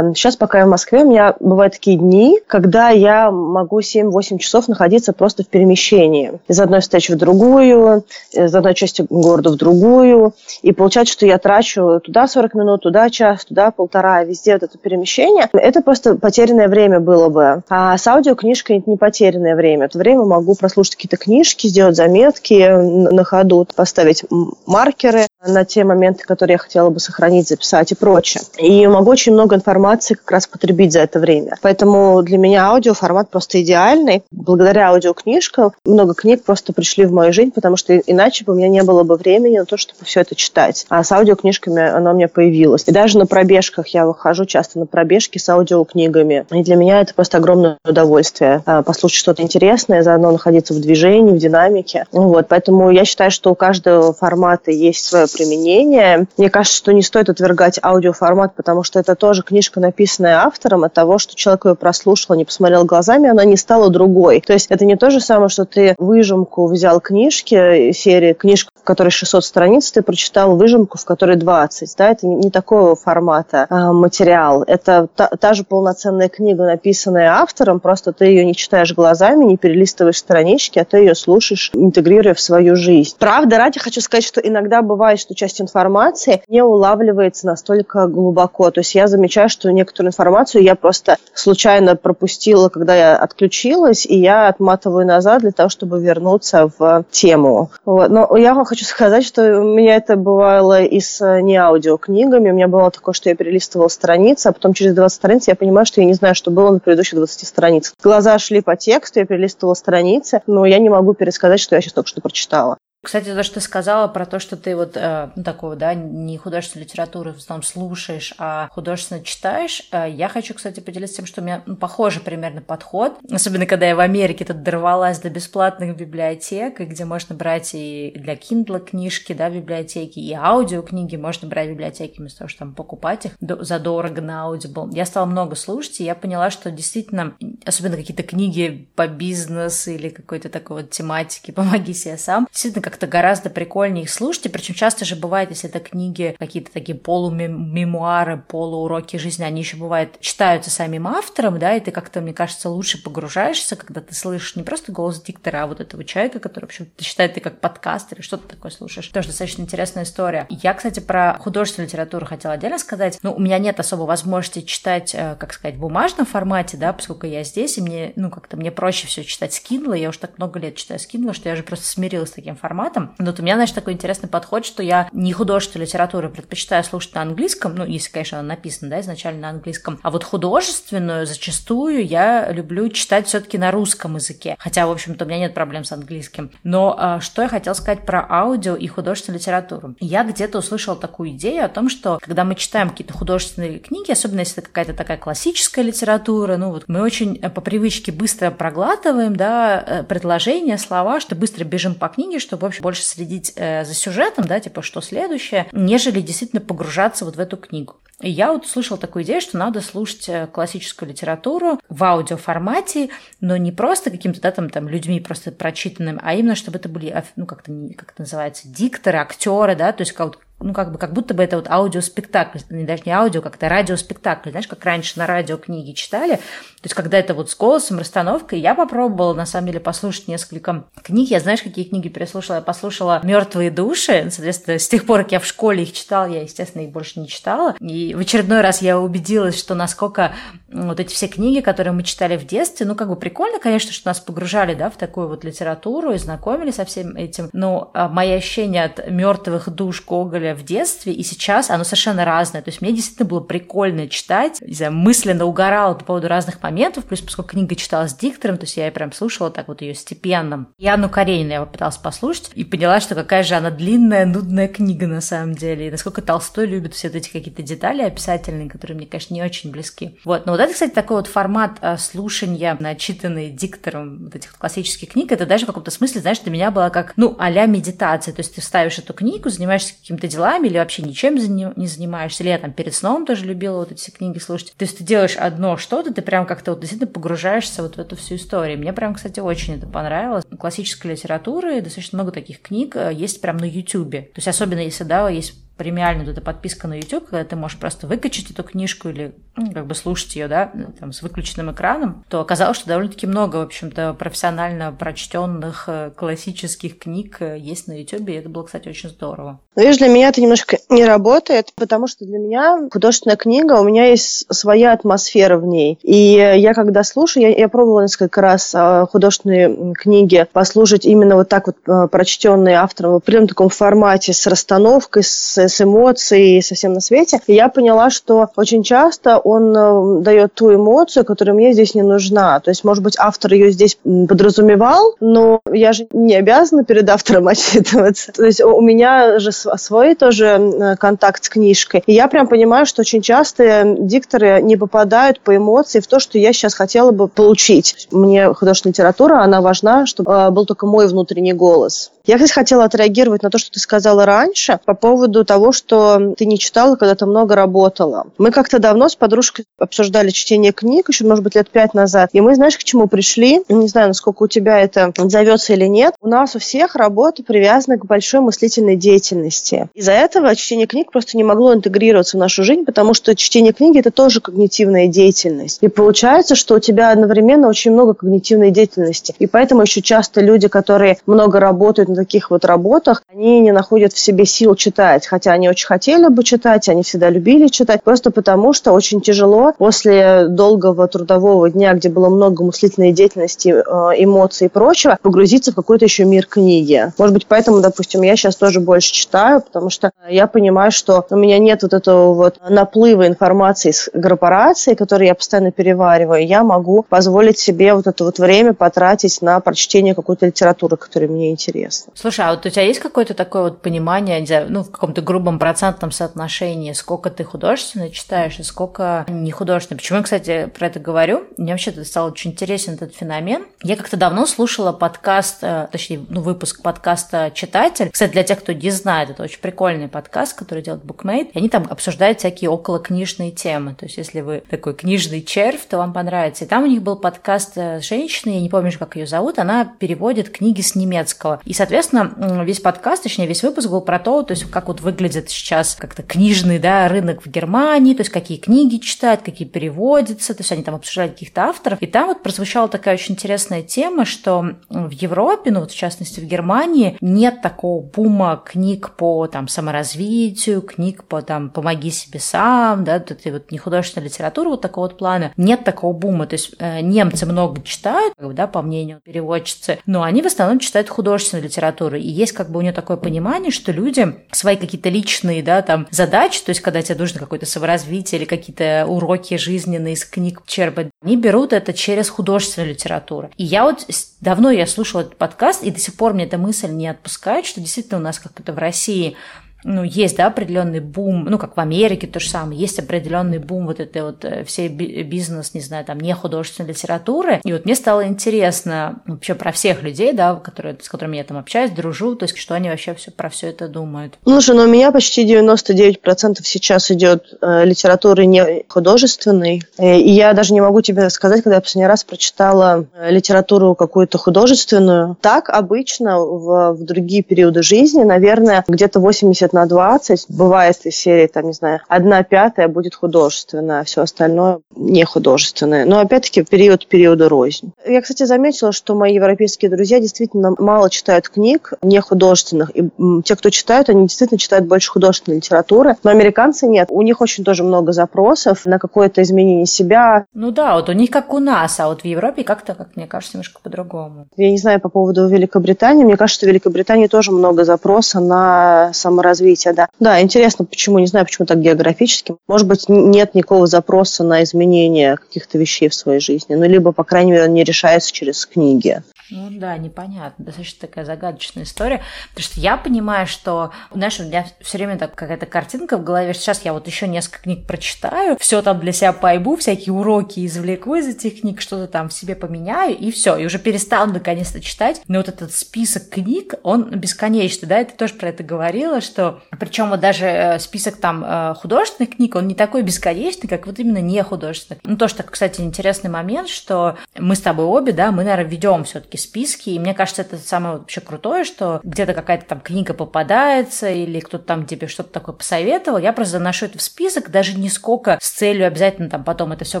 [0.14, 4.38] Сейчас, э, пока я в Москве, у меня бывают такие дни, когда я могу 7-8
[4.38, 6.32] часов находиться просто в перемещении.
[6.48, 10.34] Из одной встречи в другую, из одной части города в другую.
[10.62, 14.78] И получается, что я трачу туда 40 минут, туда час, туда полтора, везде вот это
[14.78, 15.48] перемещение.
[15.52, 17.62] Это просто потерянное время было бы.
[17.68, 19.86] А с аудиокнижкой это не потерянное время.
[19.86, 22.68] Это время могу прослушать какие-то книжки, сделать заметки
[23.12, 24.24] на ходу, поставить
[24.66, 28.42] маркеры на те моменты, которые я хотела бы сохранить, записать и прочее.
[28.58, 31.56] И могу очень много информации как раз потребить за это время.
[31.62, 34.22] Поэтому для меня аудиоформат просто идеальный.
[34.30, 38.68] Благодаря аудиокнижкам много книг просто пришли в мою жизнь, потому что иначе бы у меня
[38.68, 40.86] не было бы времени на то, чтобы все это читать.
[40.88, 42.84] А с аудиокнижками оно у меня появилось.
[42.86, 46.46] И даже на пробежках я выхожу часто на пробежки с аудиокнигами.
[46.52, 51.32] И для меня это просто огромное удовольствие а, послушать что-то интересное, заодно находиться в движении,
[51.32, 52.04] в динамике.
[52.12, 56.26] Вот, поэтому я считаю, что у каждого формата есть свое применение.
[56.36, 60.92] Мне кажется, что не стоит отвергать аудиоформат, потому что это тоже книжка, написанная автором, от
[60.92, 64.40] того, что человек ее прослушал, не посмотрел глазами, она не стала другой.
[64.40, 68.84] То есть это не то же самое, что ты выжимку взял книжки, серии книжка, в
[68.84, 71.94] которой 600 страниц, ты прочитал выжимку, в которой 20.
[71.96, 72.10] Да?
[72.10, 74.62] Это не такого формата а, материал.
[74.64, 79.56] Это та, та же полноценная книга, написанная автором, просто ты ее не читаешь глазами, не
[79.56, 83.14] перелистываешь странички, а ты ее слушаешь, интегрируя в свою жизнь.
[83.18, 88.70] Правда, ради хочу сказать, что иногда бывает, что часть информации не улавливается настолько глубоко.
[88.70, 94.18] То есть я замечаю, что некоторую информацию я просто случайно пропустила, когда я отключилась, и
[94.18, 97.70] я отматываю назад для того, чтобы вернуться в тему.
[97.84, 98.10] Вот.
[98.10, 102.50] Но я хочу сказать, что у меня это бывало и с э, не аудиокнигами.
[102.50, 105.86] У меня было такое, что я перелистывала страницы, а потом через 20 страниц я понимаю,
[105.86, 107.94] что я не знаю, что было на предыдущих 20 страницах.
[108.02, 111.92] Глаза шли по тексту, я перелистывала страницы, но я не могу пересказать, что я сейчас
[111.94, 112.78] только что прочитала.
[113.04, 116.38] Кстати, то, что ты сказала про то, что ты вот э, ну, такого, да, не
[116.38, 121.40] художественную литературу в основном слушаешь, а художественно читаешь, э, я хочу, кстати, поделиться тем, что
[121.40, 125.96] у меня ну, похожий примерно подход, особенно когда я в Америке тут дорвалась до бесплатных
[125.96, 131.72] библиотек, где можно брать и для Kindle книжки, да, библиотеки, и аудиокниги можно брать в
[131.72, 134.94] библиотеке, вместо того, чтобы там покупать их задорого на Audible.
[134.94, 137.34] Я стала много слушать, и я поняла, что действительно,
[137.64, 143.06] особенно какие-то книги по бизнесу или какой-то такой вот тематики «Помоги себе сам», действительно как-то
[143.06, 148.36] гораздо прикольнее их слушать, и причем часто же бывает, если это книги, какие-то такие полумемуары,
[148.36, 153.02] полууроки жизни, они еще бывают, читаются самим автором, да, и ты как-то, мне кажется, лучше
[153.02, 156.86] погружаешься, когда ты слышишь не просто голос диктора, а вот этого человека, который, в общем,
[156.94, 159.08] ты считаешь, ты как подкастер, или что-то такое слушаешь.
[159.08, 160.46] Тоже достаточно интересная история.
[160.50, 163.18] Я, кстати, про художественную литературу хотела отдельно сказать.
[163.22, 167.26] Ну, у меня нет особо возможности читать, э, как сказать, в бумажном формате, да, поскольку
[167.26, 169.94] я здесь, и мне, ну, как-то мне проще все читать с.
[169.94, 172.81] Я уже так много лет читаю с что я уже просто смирилась с таким форматом.
[173.18, 177.14] Но вот у меня, знаешь, такой интересный подход, что я не художественную литературу предпочитаю слушать
[177.14, 182.06] на английском, ну, если, конечно, она написана, да, изначально на английском, а вот художественную зачастую
[182.06, 184.56] я люблю читать все-таки на русском языке.
[184.58, 186.50] Хотя, в общем-то, у меня нет проблем с английским.
[186.62, 189.94] Но а, что я хотела сказать про аудио и художественную литературу?
[190.00, 194.40] Я где-то услышала такую идею о том, что когда мы читаем какие-то художественные книги, особенно
[194.40, 199.36] если это какая-то такая классическая литература, ну вот мы очень э, по привычке быстро проглатываем,
[199.36, 203.84] да, э, предложения, слова, что быстро бежим по книге, чтобы, в общем, больше следить э,
[203.84, 207.96] за сюжетом, да, типа, что следующее, нежели действительно погружаться вот в эту книгу.
[208.20, 213.08] И я вот слышала такую идею, что надо слушать классическую литературу в аудиоформате,
[213.40, 217.24] но не просто каким-то, да, там, там людьми просто прочитанным, а именно, чтобы это были,
[217.34, 221.12] ну, как-то, как это называется, дикторы, актеры, да, то есть как ну, как бы, как
[221.12, 225.56] будто бы это вот аудиоспектакль, даже не аудио, как-то радиоспектакль, знаешь, как раньше на радио
[225.56, 229.80] книги читали, то есть когда это вот с голосом, расстановкой, я попробовала, на самом деле,
[229.80, 235.06] послушать несколько книг, я, знаешь, какие книги переслушала, я послушала «Мертвые души», соответственно, с тех
[235.06, 238.18] пор, как я в школе их читала, я, естественно, их больше не читала, и в
[238.18, 240.32] очередной раз я убедилась, что насколько
[240.72, 244.08] вот эти все книги, которые мы читали в детстве, ну, как бы прикольно, конечно, что
[244.08, 248.32] нас погружали, да, в такую вот литературу и знакомили со всем этим, но а, мои
[248.32, 252.62] ощущения от «Мертвых душ» Гоголя в детстве и сейчас, оно совершенно разное.
[252.62, 257.04] То есть мне действительно было прикольно читать, не знаю, мысленно угорала по поводу разных моментов,
[257.04, 260.66] плюс поскольку книга читалась диктором, то есть я прям слушала так вот ее степенно.
[260.78, 265.06] И Анну Каренину я попыталась послушать и поняла, что какая же она длинная, нудная книга
[265.06, 269.34] на самом деле, и насколько Толстой любит все эти какие-то детали описательные, которые мне, конечно,
[269.34, 270.18] не очень близки.
[270.24, 275.10] Вот, но вот это, кстати, такой вот формат а, слушания, начитанный диктором вот этих классических
[275.10, 278.40] книг, это даже в каком-то смысле, знаешь, для меня было как, ну, а медитация, то
[278.40, 282.42] есть ты ставишь эту книгу, занимаешься каким-то делом, делами или вообще ничем не занимаешься.
[282.42, 284.72] Или я там перед сном тоже любила вот эти книги слушать.
[284.76, 288.16] То есть ты делаешь одно что-то, ты прям как-то вот действительно погружаешься вот в эту
[288.16, 288.78] всю историю.
[288.78, 290.44] Мне прям, кстати, очень это понравилось.
[290.58, 294.22] Классической литературы достаточно много таких книг э, есть прям на Ютубе.
[294.22, 297.78] То есть особенно если, да, есть премиальную вот эта подписка на YouTube, когда ты можешь
[297.78, 302.24] просто выкачать эту книжку или ну, как бы слушать ее, да, там, с выключенным экраном,
[302.28, 307.98] то оказалось, что довольно-таки много, в общем-то, профессионально прочтенных э, классических книг э, есть на
[307.98, 309.60] YouTube, и это было, кстати, очень здорово.
[309.76, 313.84] Ну, видишь, для меня это немножко не работает, потому что для меня художественная книга, у
[313.84, 315.98] меня есть своя атмосфера в ней.
[316.02, 321.48] И я когда слушаю, я, я пробовала несколько раз э, художественные книги послушать именно вот
[321.48, 327.00] так вот прочтенные автором в определенном таком формате с расстановкой, с с эмоцией совсем на
[327.00, 327.40] свете.
[327.46, 332.02] И я поняла, что очень часто он э, дает ту эмоцию, которая мне здесь не
[332.02, 332.60] нужна.
[332.60, 337.48] То есть, может быть, автор ее здесь подразумевал, но я же не обязана перед автором
[337.48, 338.32] отчитываться.
[338.32, 342.02] То есть у меня же свой тоже э, контакт с книжкой.
[342.06, 346.38] И я прям понимаю, что очень часто дикторы не попадают по эмоции в то, что
[346.38, 348.08] я сейчас хотела бы получить.
[348.10, 352.12] Мне художественная литература, она важна, чтобы э, был только мой внутренний голос.
[352.24, 356.46] Я, кстати, хотела отреагировать на то, что ты сказала раньше по поводу того, что ты
[356.46, 358.24] не читала, когда ты много работала.
[358.38, 362.30] Мы как-то давно с подружкой обсуждали чтение книг, еще, может быть, лет пять назад.
[362.32, 363.60] И мы, знаешь, к чему пришли?
[363.68, 366.14] Не знаю, насколько у тебя это зовется или нет.
[366.22, 369.90] У нас у всех работа привязана к большой мыслительной деятельности.
[369.92, 373.98] Из-за этого чтение книг просто не могло интегрироваться в нашу жизнь, потому что чтение книги–
[374.00, 375.78] это тоже когнитивная деятельность.
[375.82, 379.34] И получается, что у тебя одновременно очень много когнитивной деятельности.
[379.38, 384.14] И поэтому еще часто люди, которые много работают на таких вот работах, они не находят
[384.14, 385.26] в себе сил читать.
[385.26, 389.72] хотя они очень хотели бы читать, они всегда любили читать, просто потому что очень тяжело
[389.76, 395.74] после долгого трудового дня, где было много мыслительной деятельности, э, эмоций и прочего, погрузиться в
[395.74, 397.12] какой-то еще мир книги.
[397.18, 401.36] Может быть, поэтому, допустим, я сейчас тоже больше читаю, потому что я понимаю, что у
[401.36, 406.46] меня нет вот этого вот наплыва информации из корпорации, который я постоянно перевариваю.
[406.46, 411.50] Я могу позволить себе вот это вот время потратить на прочтение какой-то литературы, которая мне
[411.50, 412.12] интересна.
[412.14, 416.10] Слушай, а вот у тебя есть какое-то такое вот понимание, ну, в каком-то грубом процентном
[416.10, 419.96] соотношении, сколько ты художественно читаешь и сколько не художественно?
[419.96, 421.44] Почему я, кстати, про это говорю?
[421.56, 423.64] Мне вообще это стал очень интересен этот феномен.
[423.82, 428.10] Я как-то давно слушала подкаст, э, точнее, ну, выпуск подкаста «Читатель».
[428.10, 431.52] Кстати, для тех, кто не знает, это очень прикольный подкаст, который делает Bookmate.
[431.52, 433.94] И они там обсуждают всякие околокнижные темы.
[433.94, 436.66] То есть, если вы такой книжный червь, то вам понравится.
[436.66, 439.86] И там у них был подкаст э, женщины, я не помню, как ее зовут, она
[439.98, 441.62] переводит книги с немецкого.
[441.64, 445.21] И, соответственно, весь подкаст, точнее, весь выпуск был про то, то есть, как вот выглядит
[445.30, 450.60] сейчас как-то книжный, да, рынок в Германии, то есть, какие книги читают, какие переводятся, то
[450.60, 452.00] есть, они там обсуждали каких-то авторов.
[452.00, 456.40] И там вот прозвучала такая очень интересная тема, что в Европе, ну вот в частности
[456.40, 463.04] в Германии, нет такого бума книг по там саморазвитию, книг по там «помоги себе сам»,
[463.04, 465.52] да, вот вот нехудожественной литературы вот такого вот плана.
[465.56, 470.42] Нет такого бума, то есть э, немцы много читают, да, по мнению переводчицы, но они
[470.42, 472.16] в основном читают художественную литературу.
[472.16, 476.08] И есть как бы у нее такое понимание, что люди свои какие-то личные, да, там
[476.10, 481.10] задачи, то есть когда тебе нужно какое-то саморазвитие или какие-то уроки жизненные из книг черпать,
[481.22, 483.50] они берут это через художественную литературу.
[483.56, 484.06] И я вот
[484.40, 487.80] давно я слушала этот подкаст, и до сих пор мне эта мысль не отпускает, что
[487.80, 489.36] действительно у нас как-то в России
[489.84, 493.86] ну, есть, да, определенный бум, ну, как в Америке то же самое, есть определенный бум
[493.86, 497.60] вот этой вот э, всей бизнес, не знаю, там, не художественной литературы.
[497.64, 501.56] И вот мне стало интересно вообще про всех людей, да, которые, с которыми я там
[501.56, 504.34] общаюсь, дружу, то есть что они вообще все, про все это думают.
[504.44, 510.52] Слушай, ну, у меня почти 99% сейчас идет э, литературы не художественной, э, и я
[510.52, 515.36] даже не могу тебе сказать, когда я последний раз прочитала э, литературу какую-то художественную.
[515.40, 520.46] Так обычно в, в другие периоды жизни, наверное, где-то 80 на 20.
[520.48, 526.04] Бывает из серии, там, не знаю, одна пятая будет художественная, а все остальное не художественное.
[526.04, 527.92] Но опять-таки период периода рознь.
[528.06, 532.90] Я, кстати, заметила, что мои европейские друзья действительно мало читают книг не художественных.
[532.94, 533.10] И
[533.44, 536.16] те, кто читают, они действительно читают больше художественной литературы.
[536.22, 537.08] Но американцы нет.
[537.10, 540.46] У них очень тоже много запросов на какое-то изменение себя.
[540.54, 543.26] Ну да, вот у них как у нас, а вот в Европе как-то, как мне
[543.26, 544.46] кажется, немножко по-другому.
[544.56, 546.24] Я не знаю по поводу Великобритании.
[546.24, 550.08] Мне кажется, в Великобритании тоже много запроса на саморазвитие развития, да.
[550.20, 552.54] Да, интересно, почему, не знаю, почему так географически.
[552.68, 557.24] Может быть, нет никакого запроса на изменение каких-то вещей в своей жизни, ну, либо, по
[557.24, 559.22] крайней мере, не решается через книги.
[559.50, 560.64] Ну да, непонятно.
[560.64, 562.22] Достаточно такая загадочная история.
[562.50, 566.54] Потому что я понимаю, что, знаешь, у меня все время так какая-то картинка в голове,
[566.54, 571.14] сейчас я вот еще несколько книг прочитаю, все там для себя пойму, всякие уроки извлеку
[571.16, 575.22] из этих книг, что-то там в себе поменяю, и все, и уже перестану наконец-то читать.
[575.28, 579.62] Но вот этот список книг, он бесконечный, да, и ты тоже про это говорила, что
[579.78, 583.98] причем вот даже э, список там э, художественных книг, он не такой бесконечный, как вот
[583.98, 585.02] именно не художественных.
[585.04, 589.04] Ну, то, что, кстати, интересный момент, что мы с тобой обе, да, мы, наверное, ведем
[589.04, 594.10] все-таки списки, и мне кажется, это самое вообще крутое, что где-то какая-то там книга попадается,
[594.10, 597.88] или кто-то там тебе что-то такое посоветовал, я просто заношу это в список, даже не
[597.88, 600.00] сколько с целью обязательно там потом это все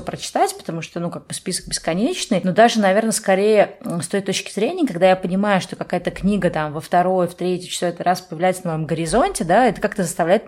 [0.00, 4.52] прочитать, потому что, ну, как бы список бесконечный, но даже, наверное, скорее с той точки
[4.52, 8.66] зрения, когда я понимаю, что какая-то книга там во второй, в третий, четвертый раз появляется
[8.66, 10.44] на моем горизонте, да, это как-то заставляет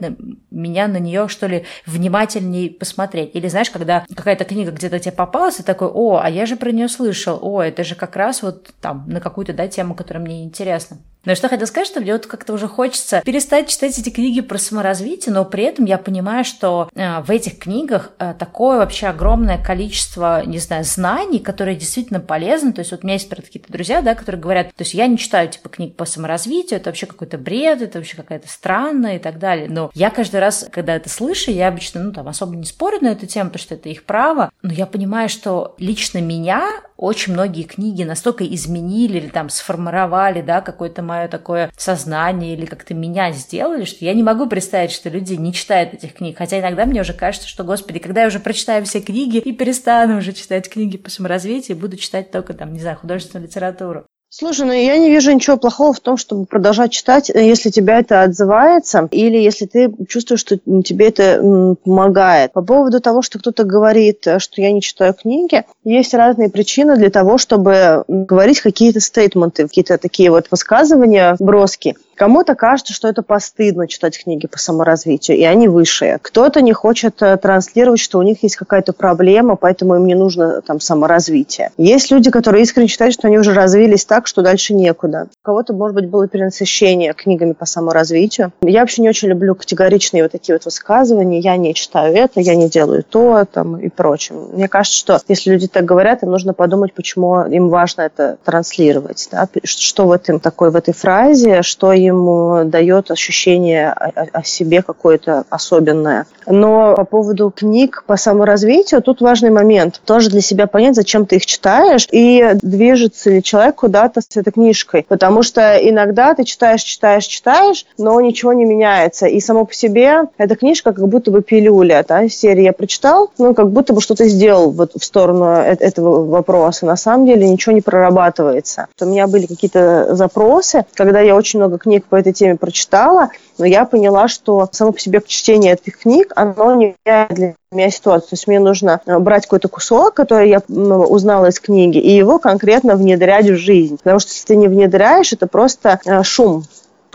[0.50, 3.34] меня на нее, что ли, внимательнее посмотреть.
[3.34, 6.70] Или, знаешь, когда какая-то книга где-то тебе попалась, и такой, о, а я же про
[6.70, 10.44] нее слышал, о, это же как раз вот там на какую-то, да, тему, которая мне
[10.44, 10.98] интересна.
[11.24, 14.58] Но что хотел сказать, что мне вот как-то уже хочется перестать читать эти книги про
[14.58, 19.56] саморазвитие, но при этом я понимаю, что э, в этих книгах э, такое вообще огромное
[19.56, 22.74] количество, не знаю, знаний, которые действительно полезны.
[22.74, 25.16] То есть вот у меня есть какие-то друзья, да, которые говорят, то есть я не
[25.16, 29.38] читаю типа книг по саморазвитию, это вообще какой-то бред, это вообще какая-то странная и так
[29.38, 29.68] далее.
[29.70, 33.08] Но я каждый раз, когда это слышу, я обычно, ну, там, особо не спорю на
[33.08, 37.64] эту тему, потому что это их право, но я понимаю, что лично меня очень многие
[37.64, 43.84] книги настолько изменили или там сформировали, да, какое-то мое такое сознание или как-то меня сделали,
[43.84, 46.38] что я не могу представить, что люди не читают этих книг.
[46.38, 50.18] Хотя иногда мне уже кажется, что, господи, когда я уже прочитаю все книги и перестану
[50.18, 54.06] уже читать книги по саморазвитию, буду читать только там, не знаю, художественную литературу.
[54.36, 58.00] Слушай, ну я не вижу ничего плохого в том, чтобы продолжать читать, э, если тебя
[58.00, 62.52] это отзывается, или если ты чувствуешь, что тебе это помогает.
[62.52, 66.96] По поводу того, что кто-то говорит, э, что я не читаю книги, есть разные причины
[66.96, 71.94] для того, чтобы говорить какие-то стейтменты, какие-то такие вот высказывания, броски.
[72.14, 76.18] Кому-то кажется, что это постыдно читать книги по саморазвитию, и они высшие.
[76.22, 80.62] Кто-то не хочет э, транслировать, что у них есть какая-то проблема, поэтому им не нужно
[80.62, 81.72] там саморазвитие.
[81.76, 85.28] Есть люди, которые искренне считают, что они уже развились так, что дальше некуда.
[85.42, 88.52] У кого-то, может быть, было перенасыщение книгами по саморазвитию.
[88.62, 91.40] Я вообще не очень люблю категоричные вот такие вот высказывания.
[91.40, 94.38] Я не читаю это, я не делаю то там, и прочее.
[94.52, 99.28] Мне кажется, что если люди так говорят, им нужно подумать, почему им важно это транслировать.
[99.30, 99.48] Да?
[99.64, 105.44] Что в этом такой в этой фразе, что им дает ощущение о, о себе какое-то
[105.50, 106.26] особенное.
[106.46, 110.00] Но по поводу книг по саморазвитию, тут важный момент.
[110.04, 114.52] Тоже для себя понять, зачем ты их читаешь, и движется ли человек куда-то с этой
[114.52, 115.04] книжкой.
[115.08, 119.26] Потому что иногда ты читаешь, читаешь, читаешь, но ничего не меняется.
[119.26, 122.04] И само по себе эта книжка как будто бы пилюля.
[122.06, 122.28] Да?
[122.28, 126.86] Серия я прочитал, ну, как будто бы что-то сделал вот в сторону э, этого вопроса.
[126.86, 128.88] На самом деле ничего не прорабатывается.
[129.00, 133.30] У меня были какие-то запросы, когда я очень много книг книг по этой теме прочитала,
[133.58, 137.90] но я поняла, что само по себе чтение этих книг, оно не меняет для меня
[137.90, 138.30] ситуацию.
[138.30, 142.38] То есть мне нужно э, брать какой-то кусок, который я узнала из книги, и его
[142.38, 143.98] конкретно внедрять в жизнь.
[144.04, 146.64] Потому что если ты не внедряешь, это просто э, шум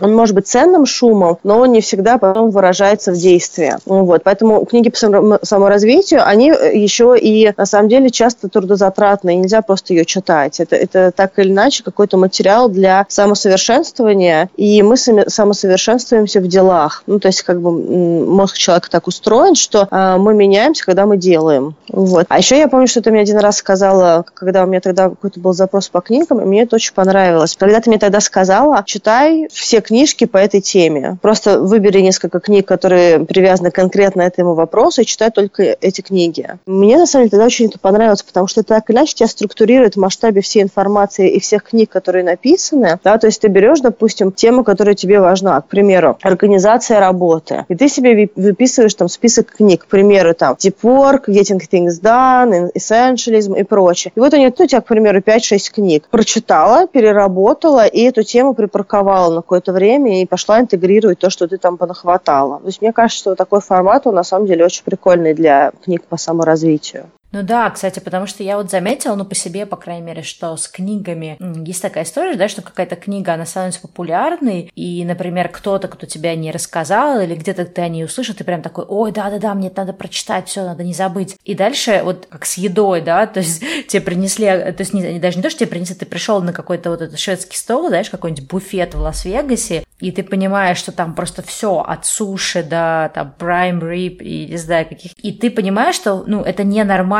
[0.00, 3.74] он может быть ценным шумом, но он не всегда потом выражается в действии.
[3.84, 4.22] Вот.
[4.24, 9.94] Поэтому книги по саморазвитию, они э, еще и на самом деле часто трудозатратные, нельзя просто
[9.94, 10.60] ее читать.
[10.60, 17.02] Это, это так или иначе какой-то материал для самосовершенствования, и мы самосовершенствуемся в делах.
[17.06, 21.16] Ну, то есть как бы мозг человека так устроен, что э, мы меняемся, когда мы
[21.16, 21.74] делаем.
[21.88, 22.26] Вот.
[22.28, 25.40] А еще я помню, что ты мне один раз сказала, когда у меня тогда какой-то
[25.40, 27.56] был запрос по книгам, и мне это очень понравилось.
[27.58, 31.18] Когда ты мне тогда сказала, читай все книжки по этой теме.
[31.20, 36.48] Просто выбери несколько книг, которые привязаны конкретно этому вопросу, и читай только эти книги.
[36.64, 39.26] Мне, на самом деле, тогда очень это понравилось, потому что это так или иначе тебя
[39.26, 43.00] структурирует в масштабе всей информации и всех книг, которые написаны.
[43.02, 43.18] Да?
[43.18, 47.64] То есть ты берешь, допустим, тему, которая тебе важна, к примеру, организация работы.
[47.68, 52.70] И ты себе выписываешь там список книг, к примеру, там Deep Work, Getting Things Done,
[52.78, 54.12] Essentialism и прочее.
[54.14, 56.06] И вот они, ну, у тебя, к примеру, 5-6 книг.
[56.10, 61.48] Прочитала, переработала и эту тему припарковала на какое-то время время и пошла интегрировать то, что
[61.48, 62.60] ты там понахватала.
[62.60, 66.04] То есть мне кажется, что такой формат, он на самом деле очень прикольный для книг
[66.04, 67.06] по саморазвитию.
[67.32, 70.56] Ну да, кстати, потому что я вот заметила, ну по себе, по крайней мере, что
[70.56, 75.86] с книгами есть такая история, да, что какая-то книга, она становится популярной, и, например, кто-то,
[75.86, 79.54] кто тебя не рассказал, или где-то ты о ней услышал, ты прям такой, ой, да-да-да,
[79.54, 81.36] мне это надо прочитать, все, надо не забыть.
[81.44, 85.36] И дальше вот как с едой, да, то есть тебе принесли, то есть не, даже
[85.36, 88.48] не то, что тебе принесли, ты пришел на какой-то вот этот шведский стол, знаешь, какой-нибудь
[88.48, 93.80] буфет в Лас-Вегасе, и ты понимаешь, что там просто все от суши до там prime
[93.80, 95.12] rib и не знаю каких.
[95.22, 96.64] И ты понимаешь, что ну это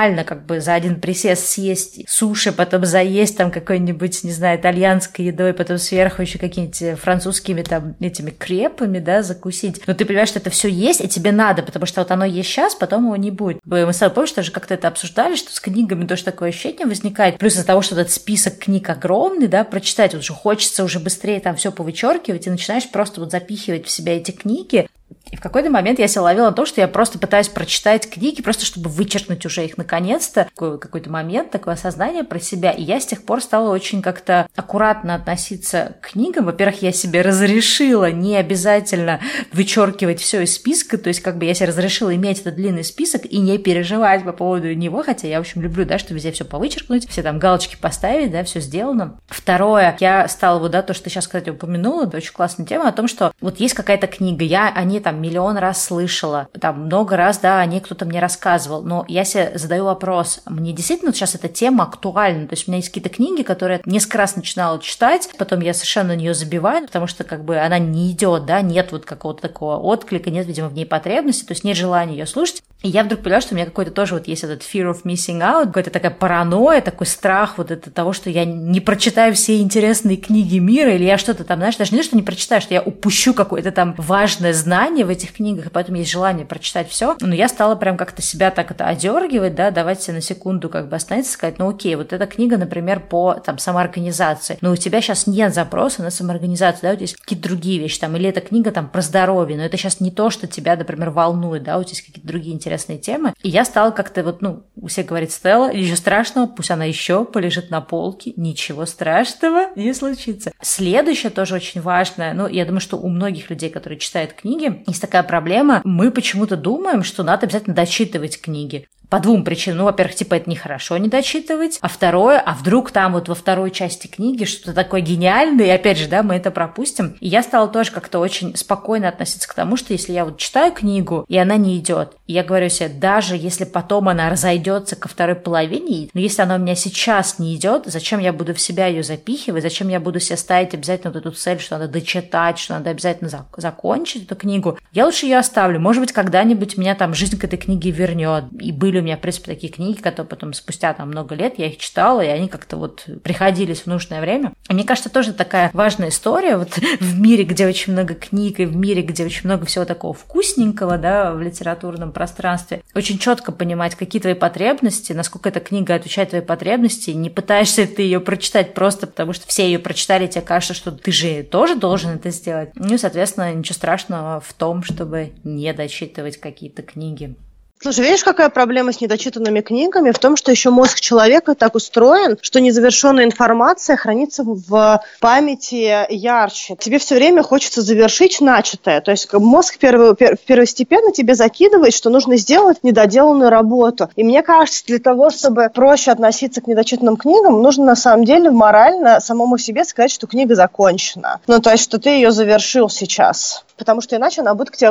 [0.00, 5.26] ненормально как бы за один присест съесть суши, потом заесть там какой-нибудь, не знаю, итальянской
[5.26, 9.82] едой, потом сверху еще какими-нибудь французскими там этими крепами, да, закусить.
[9.86, 12.48] Но ты понимаешь, что это все есть, и тебе надо, потому что вот оно есть
[12.48, 13.60] сейчас, потом его не будет.
[13.64, 17.38] Мы с тобой, помнишь, тоже как-то это обсуждали, что с книгами тоже такое ощущение возникает.
[17.38, 21.56] Плюс из-за того, что этот список книг огромный, да, прочитать уже хочется уже быстрее там
[21.56, 24.86] все повычеркивать и начинаешь просто вот запихивать в себя эти книги,
[25.30, 28.42] и в какой-то момент я себя ловила на то, что я просто пытаюсь прочитать книги,
[28.42, 30.44] просто чтобы вычеркнуть уже их наконец-то.
[30.44, 32.70] Такой какой-то момент, такое осознание про себя.
[32.72, 36.46] И я с тех пор стала очень как-то аккуратно относиться к книгам.
[36.46, 39.20] Во-первых, я себе разрешила не обязательно
[39.52, 43.24] вычеркивать все из списка, то есть как бы я себе разрешила иметь этот длинный список
[43.24, 46.44] и не переживать по поводу него, хотя я, в общем, люблю, да, что везде все
[46.44, 49.18] повычеркнуть, все там галочки поставить, да, все сделано.
[49.28, 52.88] Второе, я стала вот, да, то, что ты сейчас, кстати, упомянула, это очень классная тема
[52.88, 56.86] о том, что вот есть какая-то книга, я о ней там миллион раз слышала, там
[56.86, 61.12] много раз, да, о ней кто-то мне рассказывал, но я себе задаю вопрос, мне действительно
[61.12, 64.36] сейчас эта тема актуальна, то есть у меня есть какие-то книги, которые я несколько раз
[64.36, 68.46] начинала читать, потом я совершенно на нее забиваю, потому что как бы она не идет,
[68.46, 72.14] да, нет вот какого-то такого отклика, нет, видимо, в ней потребности, то есть нет желания
[72.14, 74.90] ее слушать, и я вдруг поняла, что у меня какой-то тоже вот есть этот fear
[74.90, 79.34] of missing out, какая-то такая паранойя, такой страх вот это того, что я не прочитаю
[79.34, 82.62] все интересные книги мира, или я что-то там, знаешь, даже не то, что не прочитаю,
[82.62, 86.88] что я упущу какое-то там важное знание в этих книгах, и поэтому есть желание прочитать
[86.88, 87.16] все.
[87.20, 90.88] Но я стала прям как-то себя так это одергивать, да, давать себе на секунду как
[90.88, 95.00] бы остановиться, сказать, ну окей, вот эта книга, например, по там самоорганизации, но у тебя
[95.00, 98.70] сейчас нет запроса на самоорганизацию, да, вот есть какие-то другие вещи там, или эта книга
[98.70, 101.90] там про здоровье, но это сейчас не то, что тебя, например, волнует, да, у тебя
[101.90, 103.34] есть какие-то другие интересные темы.
[103.42, 107.24] И я стала как-то вот, ну, у всех говорит Стелла, ничего страшного, пусть она еще
[107.24, 110.52] полежит на полке, ничего страшного не случится.
[110.62, 115.10] Следующее тоже очень важное, ну, я думаю, что у многих людей, которые читают книги, есть
[115.10, 119.78] такая проблема, мы почему-то думаем, что надо обязательно дочитывать книги по двум причинам.
[119.78, 121.78] Ну, во-первых, типа, это нехорошо не дочитывать.
[121.80, 125.98] А второе, а вдруг там вот во второй части книги что-то такое гениальное, и опять
[125.98, 127.16] же, да, мы это пропустим.
[127.20, 130.72] И я стала тоже как-то очень спокойно относиться к тому, что если я вот читаю
[130.72, 135.34] книгу, и она не идет, я говорю себе, даже если потом она разойдется ко второй
[135.34, 139.02] половине, но если она у меня сейчас не идет, зачем я буду в себя ее
[139.02, 142.90] запихивать, зачем я буду себе ставить обязательно вот эту цель, что надо дочитать, что надо
[142.90, 144.78] обязательно зак- закончить эту книгу.
[144.92, 145.80] Я лучше ее оставлю.
[145.80, 148.44] Может быть, когда-нибудь меня там жизнь к этой книге вернет.
[148.60, 151.66] И были у меня, в принципе, такие книги, которые потом спустя там много лет я
[151.66, 154.52] их читала, и они как-то вот приходились в нужное время.
[154.68, 158.66] И мне кажется, тоже такая важная история вот в мире, где очень много книг, и
[158.66, 163.94] в мире, где очень много всего такого вкусненького, да, в литературном пространстве, очень четко понимать,
[163.94, 169.06] какие твои потребности, насколько эта книга отвечает твоей потребности, не пытаешься ты ее прочитать просто
[169.06, 172.70] потому, что все ее прочитали, тебе кажется, что ты же тоже должен это сделать.
[172.74, 177.36] Ну соответственно, ничего страшного в том, чтобы не дочитывать какие-то книги.
[177.82, 180.10] Слушай, видишь, какая проблема с недочитанными книгами?
[180.10, 186.76] В том, что еще мозг человека так устроен, что незавершенная информация хранится в памяти ярче.
[186.78, 189.00] Тебе все время хочется завершить начатое.
[189.00, 194.10] То есть мозг первый, первостепенно тебе закидывает, что нужно сделать недоделанную работу.
[194.14, 198.50] И мне кажется, для того, чтобы проще относиться к недочитанным книгам, нужно на самом деле
[198.50, 201.40] морально самому себе сказать, что книга закончена.
[201.46, 204.90] Ну, то есть, что ты ее завершил сейчас потому что иначе она будет к тебе,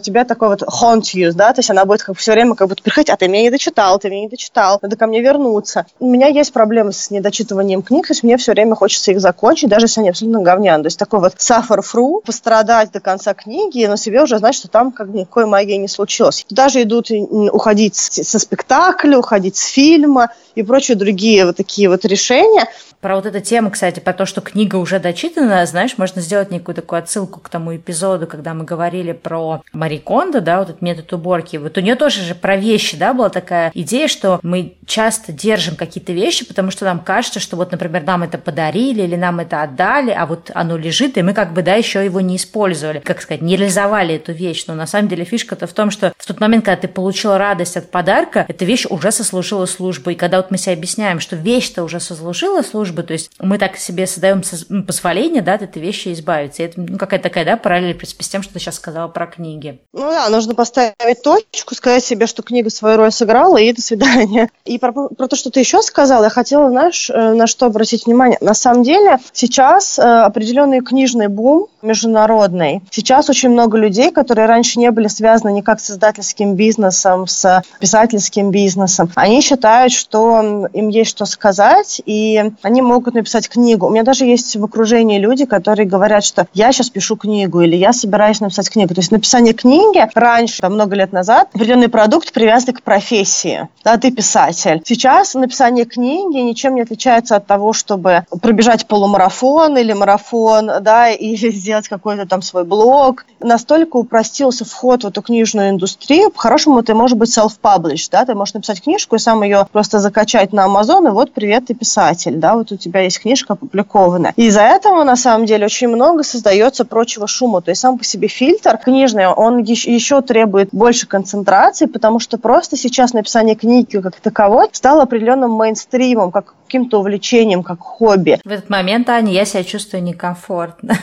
[0.00, 2.82] тебя такой вот haunt you, да, то есть она будет как все время как будто
[2.82, 5.86] приходить, а ты меня не дочитал, ты меня не дочитал, надо ко мне вернуться.
[5.98, 9.70] У меня есть проблемы с недочитыванием книг, то есть мне все время хочется их закончить,
[9.70, 10.82] даже если они абсолютно говняны.
[10.82, 14.68] То есть такой вот suffer through, пострадать до конца книги, но себе уже знать, что
[14.68, 16.44] там как никакой магии не случилось.
[16.50, 22.68] Даже идут уходить со спектакля, уходить с фильма и прочие другие вот такие вот решения.
[23.00, 26.74] Про вот эту тему, кстати, про то, что книга уже дочитана, знаешь, можно сделать некую
[26.74, 31.12] такую отсылку к тому эпизоду, когда мы говорили про Мари Кондо, да, вот этот метод
[31.12, 31.56] уборки.
[31.56, 35.76] Вот у нее тоже же про вещи, да, была такая идея, что мы часто держим
[35.76, 39.62] какие-то вещи, потому что нам кажется, что вот, например, нам это подарили или нам это
[39.62, 43.20] отдали, а вот оно лежит, и мы как бы, да, еще его не использовали, как
[43.20, 44.64] сказать, не реализовали эту вещь.
[44.66, 47.76] Но на самом деле фишка-то в том, что в тот момент, когда ты получил радость
[47.76, 50.10] от подарка, эта вещь уже сослужила службу.
[50.10, 53.76] И когда вот мы себе объясняем, что вещь-то уже сослужила службу, то есть мы так
[53.76, 54.42] себе создаем
[54.84, 56.62] позволение, да, от этой вещи избавиться.
[56.62, 59.26] И это ну, какая-то такая, да, параллель, принципе, с тем, что ты сейчас сказала про
[59.26, 59.80] книги.
[59.92, 64.48] Ну да, нужно поставить точку, сказать себе, что книга свою роль сыграла, и до свидания.
[64.64, 68.06] И про, про то, что ты еще сказала, я хотела, знаешь, э, на что обратить
[68.06, 68.38] внимание.
[68.40, 72.82] На самом деле сейчас э, определенный книжный бум международный.
[72.90, 78.50] Сейчас очень много людей, которые раньше не были связаны никак с издательским бизнесом, с писательским
[78.50, 83.86] бизнесом, они считают, что им есть что сказать, и они могут написать книгу.
[83.86, 87.76] У меня даже есть в окружении люди, которые говорят, что я сейчас пишу книгу или
[87.76, 88.94] я собираюсь написать книгу.
[88.94, 93.68] То есть написание книги раньше, там, много лет назад, определенный продукт привязан к профессии.
[93.84, 94.82] Да, ты писатель.
[94.84, 101.50] Сейчас написание книги ничем не отличается от того, чтобы пробежать полумарафон или марафон, да, или
[101.54, 103.26] сделать какой-то там свой блог.
[103.40, 106.30] Настолько упростился вход в эту книжную индустрию.
[106.30, 110.52] По-хорошему, ты можешь быть self-published, да, ты можешь написать книжку и сам ее просто закачать
[110.52, 114.32] на Amazon, и вот привет, ты писатель, да, вот у тебя есть книжка опубликованная.
[114.36, 117.60] И из-за этого, на самом деле, очень много создается прочего шума.
[117.60, 122.76] То есть сам по себе фильтр книжный, он еще требует больше концентрации, потому что просто
[122.76, 128.38] сейчас написание книги как таковой стало определенным мейнстримом, как каким-то увлечением, как хобби.
[128.44, 130.96] В этот момент, Аня, я себя чувствую некомфортно.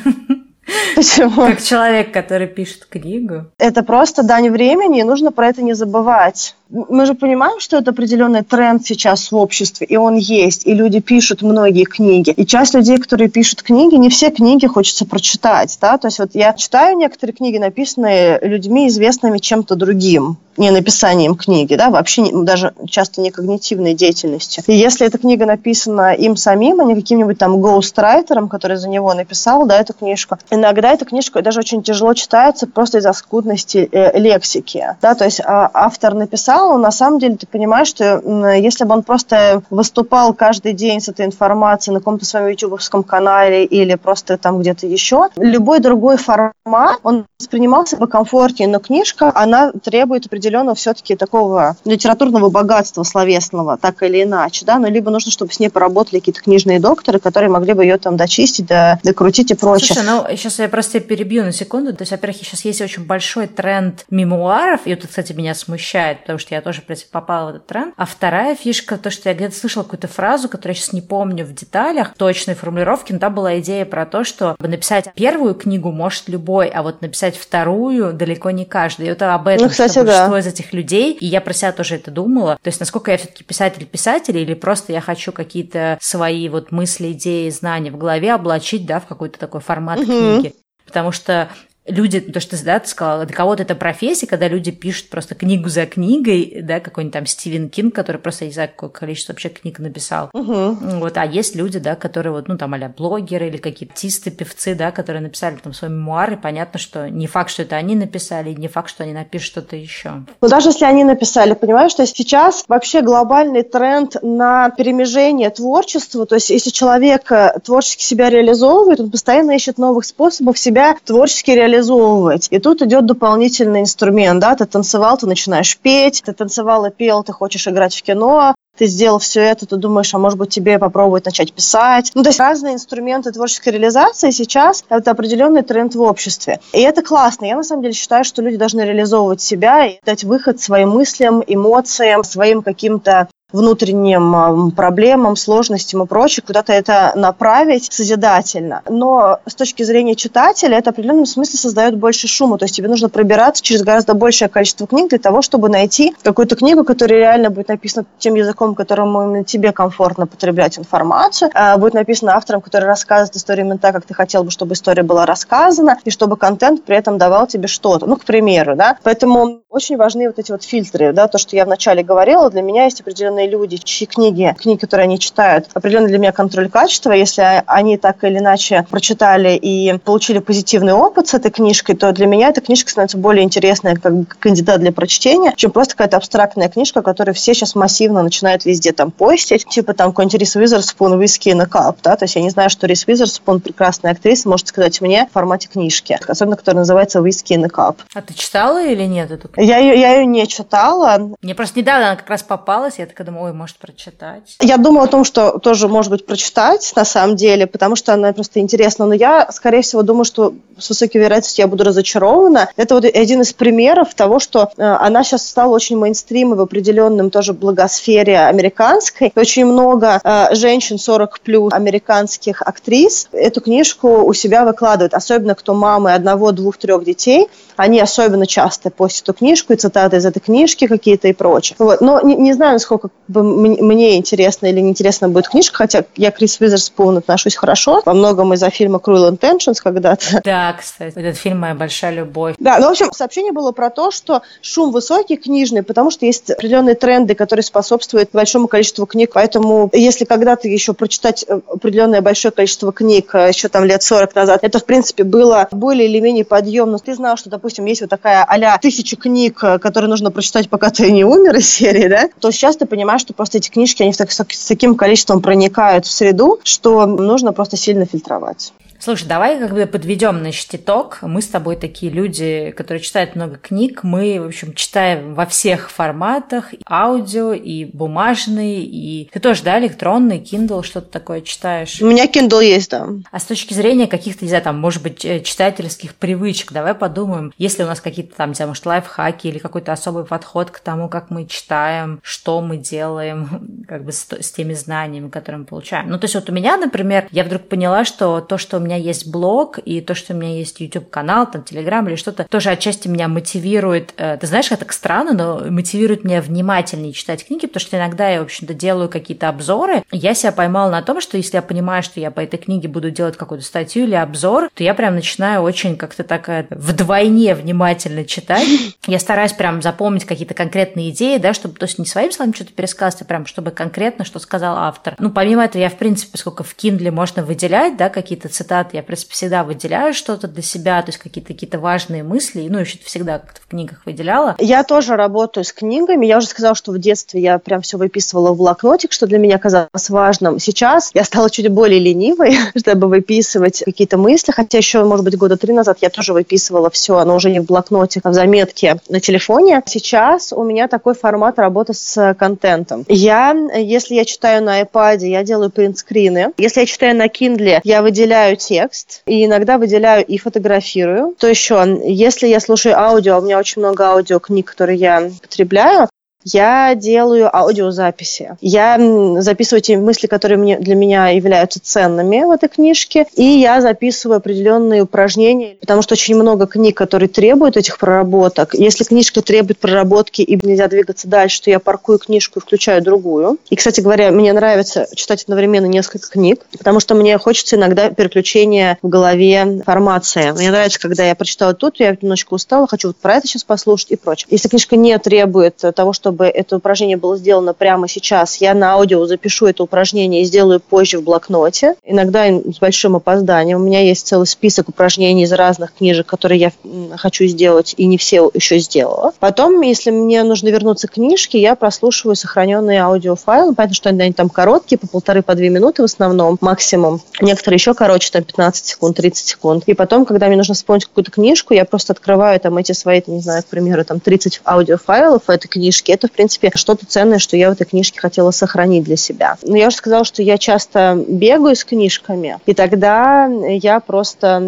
[0.95, 1.47] Почему?
[1.47, 3.45] Как человек, который пишет книгу.
[3.59, 6.55] Это просто дань времени, и нужно про это не забывать.
[6.69, 10.99] Мы же понимаем, что это определенный тренд сейчас в обществе, и он есть, и люди
[10.99, 12.31] пишут многие книги.
[12.31, 16.31] И часть людей, которые пишут книги, не все книги хочется прочитать, да, то есть вот
[16.33, 22.43] я читаю некоторые книги, написанные людьми, известными чем-то другим, не написанием книги, да, вообще не,
[22.43, 24.63] даже часто не когнитивной деятельностью.
[24.65, 29.13] И если эта книга написана им самим, а не каким-нибудь там гоустрайтером, который за него
[29.13, 34.17] написал, да, эту книжку, иногда эта книжка даже очень тяжело читается просто из-за скудности э,
[34.17, 38.21] лексики, да, то есть а, автор написал но на самом деле ты понимаешь, что
[38.55, 43.65] если бы он просто выступал каждый день с этой информацией на каком-то своем ютубовском канале
[43.65, 49.71] или просто там где-то еще, любой другой формат, он воспринимался бы комфортнее, но книжка, она
[49.71, 55.51] требует определенного все-таки такого литературного богатства словесного, так или иначе, да, но либо нужно, чтобы
[55.51, 59.55] с ней поработали какие-то книжные докторы, которые могли бы ее там дочистить, да, докрутить и
[59.55, 59.95] прочее.
[59.95, 63.47] Слушай, ну сейчас я просто перебью на секунду, то есть, во-первых, сейчас есть очень большой
[63.47, 67.55] тренд мемуаров, и это, кстати, меня смущает, потому что я тоже, в принципе, попала в
[67.55, 67.93] этот тренд.
[67.97, 71.45] А вторая фишка, то, что я где-то слышала какую-то фразу, которую я сейчас не помню
[71.45, 76.27] в деталях, точной формулировки, но там была идея про то, что написать первую книгу может
[76.29, 79.07] любой, а вот написать вторую далеко не каждый.
[79.07, 80.39] И это об этом, ну, кстати, что большинство да.
[80.39, 83.43] из этих людей, и я про себя тоже это думала, то есть насколько я все-таки
[83.43, 88.99] писатель-писатель, или просто я хочу какие-то свои вот мысли, идеи, знания в голове облачить, да,
[88.99, 90.07] в какой-то такой формат угу.
[90.07, 90.53] книги.
[90.85, 91.49] Потому что
[91.85, 95.69] люди, то, что да, ты сказала, для кого-то это профессия, когда люди пишут просто книгу
[95.69, 99.79] за книгой, да, какой-нибудь там Стивен Кинг, который просто, не знаю, какое количество вообще книг
[99.79, 100.29] написал.
[100.33, 100.77] Угу.
[100.99, 104.75] Вот, а есть люди, да, которые вот, ну, там, а блогеры или какие-то артисты, певцы,
[104.75, 108.67] да, которые написали там свои мемуары, понятно, что не факт, что это они написали, не
[108.67, 110.23] факт, что они напишут что-то еще.
[110.41, 116.35] Ну, даже если они написали, понимаешь, что сейчас вообще глобальный тренд на перемежение творчества, то
[116.35, 121.74] есть если человек э, творчески себя реализовывает, он постоянно ищет новых способов себя творчески реализовать
[121.75, 122.47] реализовывать.
[122.51, 127.23] И тут идет дополнительный инструмент, да, ты танцевал, ты начинаешь петь, ты танцевал и пел,
[127.23, 130.79] ты хочешь играть в кино, ты сделал все это, ты думаешь, а может быть тебе
[130.79, 132.11] попробовать начать писать.
[132.13, 136.59] Ну, то есть разные инструменты творческой реализации сейчас– это определенный тренд в обществе.
[136.73, 137.45] И это классно.
[137.45, 141.43] Я на самом деле считаю, что люди должны реализовывать себя и дать выход своим мыслям,
[141.45, 148.81] эмоциям, своим каким-то внутренним проблемам, сложностям и прочее, куда-то это направить созидательно.
[148.89, 152.57] Но с точки зрения читателя это в определенном смысле создает больше шума.
[152.57, 156.55] То есть тебе нужно пробираться через гораздо большее количество книг для того, чтобы найти какую-то
[156.55, 161.93] книгу, которая реально будет написана тем языком, которым именно тебе комфортно потреблять информацию, а будет
[161.93, 165.97] написана автором, который рассказывает историю именно так, как ты хотел бы, чтобы история была рассказана,
[166.03, 168.05] и чтобы контент при этом давал тебе что-то.
[168.05, 168.97] Ну, к примеру, да.
[169.03, 172.85] Поэтому очень важны вот эти вот фильтры, да, то, что я вначале говорила, для меня
[172.85, 177.11] есть определенные люди, чьи книги, книги, которые они читают, определенный для меня контроль качества.
[177.11, 182.25] Если они так или иначе прочитали и получили позитивный опыт с этой книжкой, то для
[182.25, 187.01] меня эта книжка становится более интересной как кандидат для прочтения, чем просто какая-то абстрактная книжка,
[187.01, 191.65] которую все сейчас массивно начинают везде там постить, типа там какой-нибудь Рис Уизерспун «Виски на
[191.65, 195.27] кап», да, то есть я не знаю, что Рис Уизерспун прекрасная актриса, может сказать мне
[195.29, 197.97] в формате книжки, особенно которая называется «Виски на кап».
[198.13, 199.64] А ты читала или нет эту книгу?
[199.65, 201.31] Я ее, я ее не читала.
[201.41, 204.57] Мне просто недавно она как раз попалась, я такая думаю, ой, может прочитать?
[204.61, 208.31] Я думаю о том, что тоже, может быть, прочитать на самом деле, потому что она
[208.33, 209.05] просто интересна.
[209.05, 212.69] Но я, скорее всего, думаю, что с высокой вероятностью я буду разочарована.
[212.75, 217.31] Это вот один из примеров того, что э, она сейчас стала очень мейнстримой в определенном
[217.31, 219.31] тоже благосфере американской.
[219.35, 225.73] Очень много э, женщин 40 плюс американских актрис эту книжку у себя выкладывают, особенно кто
[225.73, 227.47] мамы одного, двух, трех детей.
[227.77, 231.75] Они особенно часто постят эту книжку и цитаты из этой книжки какие-то и прочее.
[231.79, 232.01] Вот.
[232.01, 236.37] Но не, не знаю, насколько бы, мне интересно или неинтересно будет книжка, хотя я к
[236.37, 240.41] Крис Визерспун отношусь хорошо, во многом из-за фильма Cruel Intentions когда-то.
[240.45, 242.55] Да, кстати, этот фильм «Моя большая любовь».
[242.59, 246.51] Да, ну, в общем, сообщение было про то, что шум высокий книжный, потому что есть
[246.51, 252.51] определенные тренды, которые способствуют большому количеству книг, поэтому если когда-то еще прочитать э, определенное большое
[252.51, 256.45] количество книг, э, еще там лет 40 назад, это, в принципе, было более или менее
[256.45, 256.99] подъемно.
[256.99, 260.89] Ты знал, что, допустим, есть вот такая а тысяча книг, э, которые нужно прочитать, пока
[260.89, 264.13] ты не умер из серии, да, то сейчас ты понимаешь, что просто эти книжки, они
[264.13, 268.73] с, с таким количеством проникают в среду, что нужно просто сильно фильтровать.
[268.99, 271.19] Слушай, давай как бы подведем, значит, итог.
[271.21, 274.03] Мы с тобой такие люди, которые читают много книг.
[274.03, 276.73] Мы, в общем, читаем во всех форматах.
[276.73, 279.29] И аудио, и бумажный, и...
[279.31, 282.01] Ты тоже, да, электронный, Kindle, что-то такое читаешь?
[282.01, 283.07] У меня Kindle есть, да.
[283.31, 287.53] А с точки зрения каких-то, не знаю, там, может быть, э, читательских привычек, давай подумаем,
[287.57, 291.09] если у нас какие-то там, не знаю, может, лайфхаки или какой-то особый подход к тому,
[291.09, 296.09] как мы читаем, что мы делаем, как бы с, с теми знаниями, которые мы получаем.
[296.09, 299.27] Ну, то есть вот у меня, например, я вдруг поняла, что то, что меня есть
[299.27, 303.27] блог, и то, что у меня есть YouTube-канал, там, Telegram или что-то, тоже отчасти меня
[303.27, 307.97] мотивирует, э, ты знаешь, это так странно, но мотивирует меня внимательнее читать книги, потому что
[307.97, 311.61] иногда я, в общем-то, делаю какие-то обзоры, я себя поймала на том, что если я
[311.61, 315.15] понимаю, что я по этой книге буду делать какую-то статью или обзор, то я прям
[315.15, 318.67] начинаю очень как-то так э, вдвойне внимательно читать.
[319.07, 322.73] Я стараюсь прям запомнить какие-то конкретные идеи, да, чтобы, то есть не своим словами что-то
[322.73, 325.15] пересказывать, а прям чтобы конкретно, что сказал автор.
[325.19, 328.93] Ну, помимо этого, я, в принципе, поскольку в Kindle можно выделять, да, какие-то цитаты цитат,
[328.93, 332.79] я, в принципе, всегда выделяю что-то для себя, то есть какие-то какие важные мысли, ну,
[332.79, 334.55] еще всегда как-то в книгах выделяла.
[334.59, 336.25] Я тоже работаю с книгами.
[336.25, 339.57] Я уже сказала, что в детстве я прям все выписывала в блокнотик, что для меня
[339.57, 340.59] казалось важным.
[340.59, 345.57] Сейчас я стала чуть более ленивой, чтобы выписывать какие-то мысли, хотя еще, может быть, года
[345.57, 349.19] три назад я тоже выписывала все, но уже не в блокноте, а в заметке на
[349.19, 349.83] телефоне.
[349.85, 353.05] Сейчас у меня такой формат работы с контентом.
[353.07, 356.51] Я, если я читаю на iPad, я делаю принтскрины.
[356.57, 361.35] Если я читаю на Kindle, я выделяю текст и иногда выделяю и фотографирую.
[361.37, 366.09] То еще, если я слушаю аудио, у меня очень много аудиокниг, которые я потребляю,
[366.45, 368.55] я делаю аудиозаписи.
[368.61, 368.97] Я
[369.41, 374.37] записываю те мысли, которые мне, для меня являются ценными в этой книжке, и я записываю
[374.37, 378.75] определенные упражнения, потому что очень много книг, которые требуют этих проработок.
[378.75, 383.57] Если книжка требует проработки и нельзя двигаться дальше, то я паркую книжку и включаю другую.
[383.71, 388.99] И, кстати говоря, мне нравится читать одновременно несколько книг, потому что мне хочется иногда переключения
[389.01, 390.51] в голове информации.
[390.51, 394.11] Мне нравится, когда я прочитала тут, я немножечко устала, хочу вот про это сейчас послушать
[394.11, 394.47] и прочее.
[394.51, 398.91] Если книжка не требует того, чтобы чтобы это упражнение было сделано прямо сейчас, я на
[398.91, 403.79] аудио запишу это упражнение и сделаю позже в блокноте, иногда с большим опозданием.
[403.79, 406.71] У меня есть целый список упражнений из разных книжек, которые я
[407.15, 409.31] хочу сделать, и не все еще сделала.
[409.39, 413.73] Потом, если мне нужно вернуться к книжке, я прослушиваю сохраненные аудиофайлы.
[413.73, 417.21] Понятно, что они там короткие, по полторы, по две минуты в основном, максимум.
[417.39, 419.83] Некоторые еще короче, там 15 секунд, 30 секунд.
[419.85, 423.39] И потом, когда мне нужно вспомнить какую-то книжку, я просто открываю там эти свои, не
[423.39, 426.13] знаю, к примеру, там 30 аудиофайлов этой книжке.
[426.13, 429.57] Это это, в принципе, что-то ценное, что я в этой книжке хотела сохранить для себя.
[429.63, 434.59] Но я уже сказала, что я часто бегаю с книжками, и тогда я просто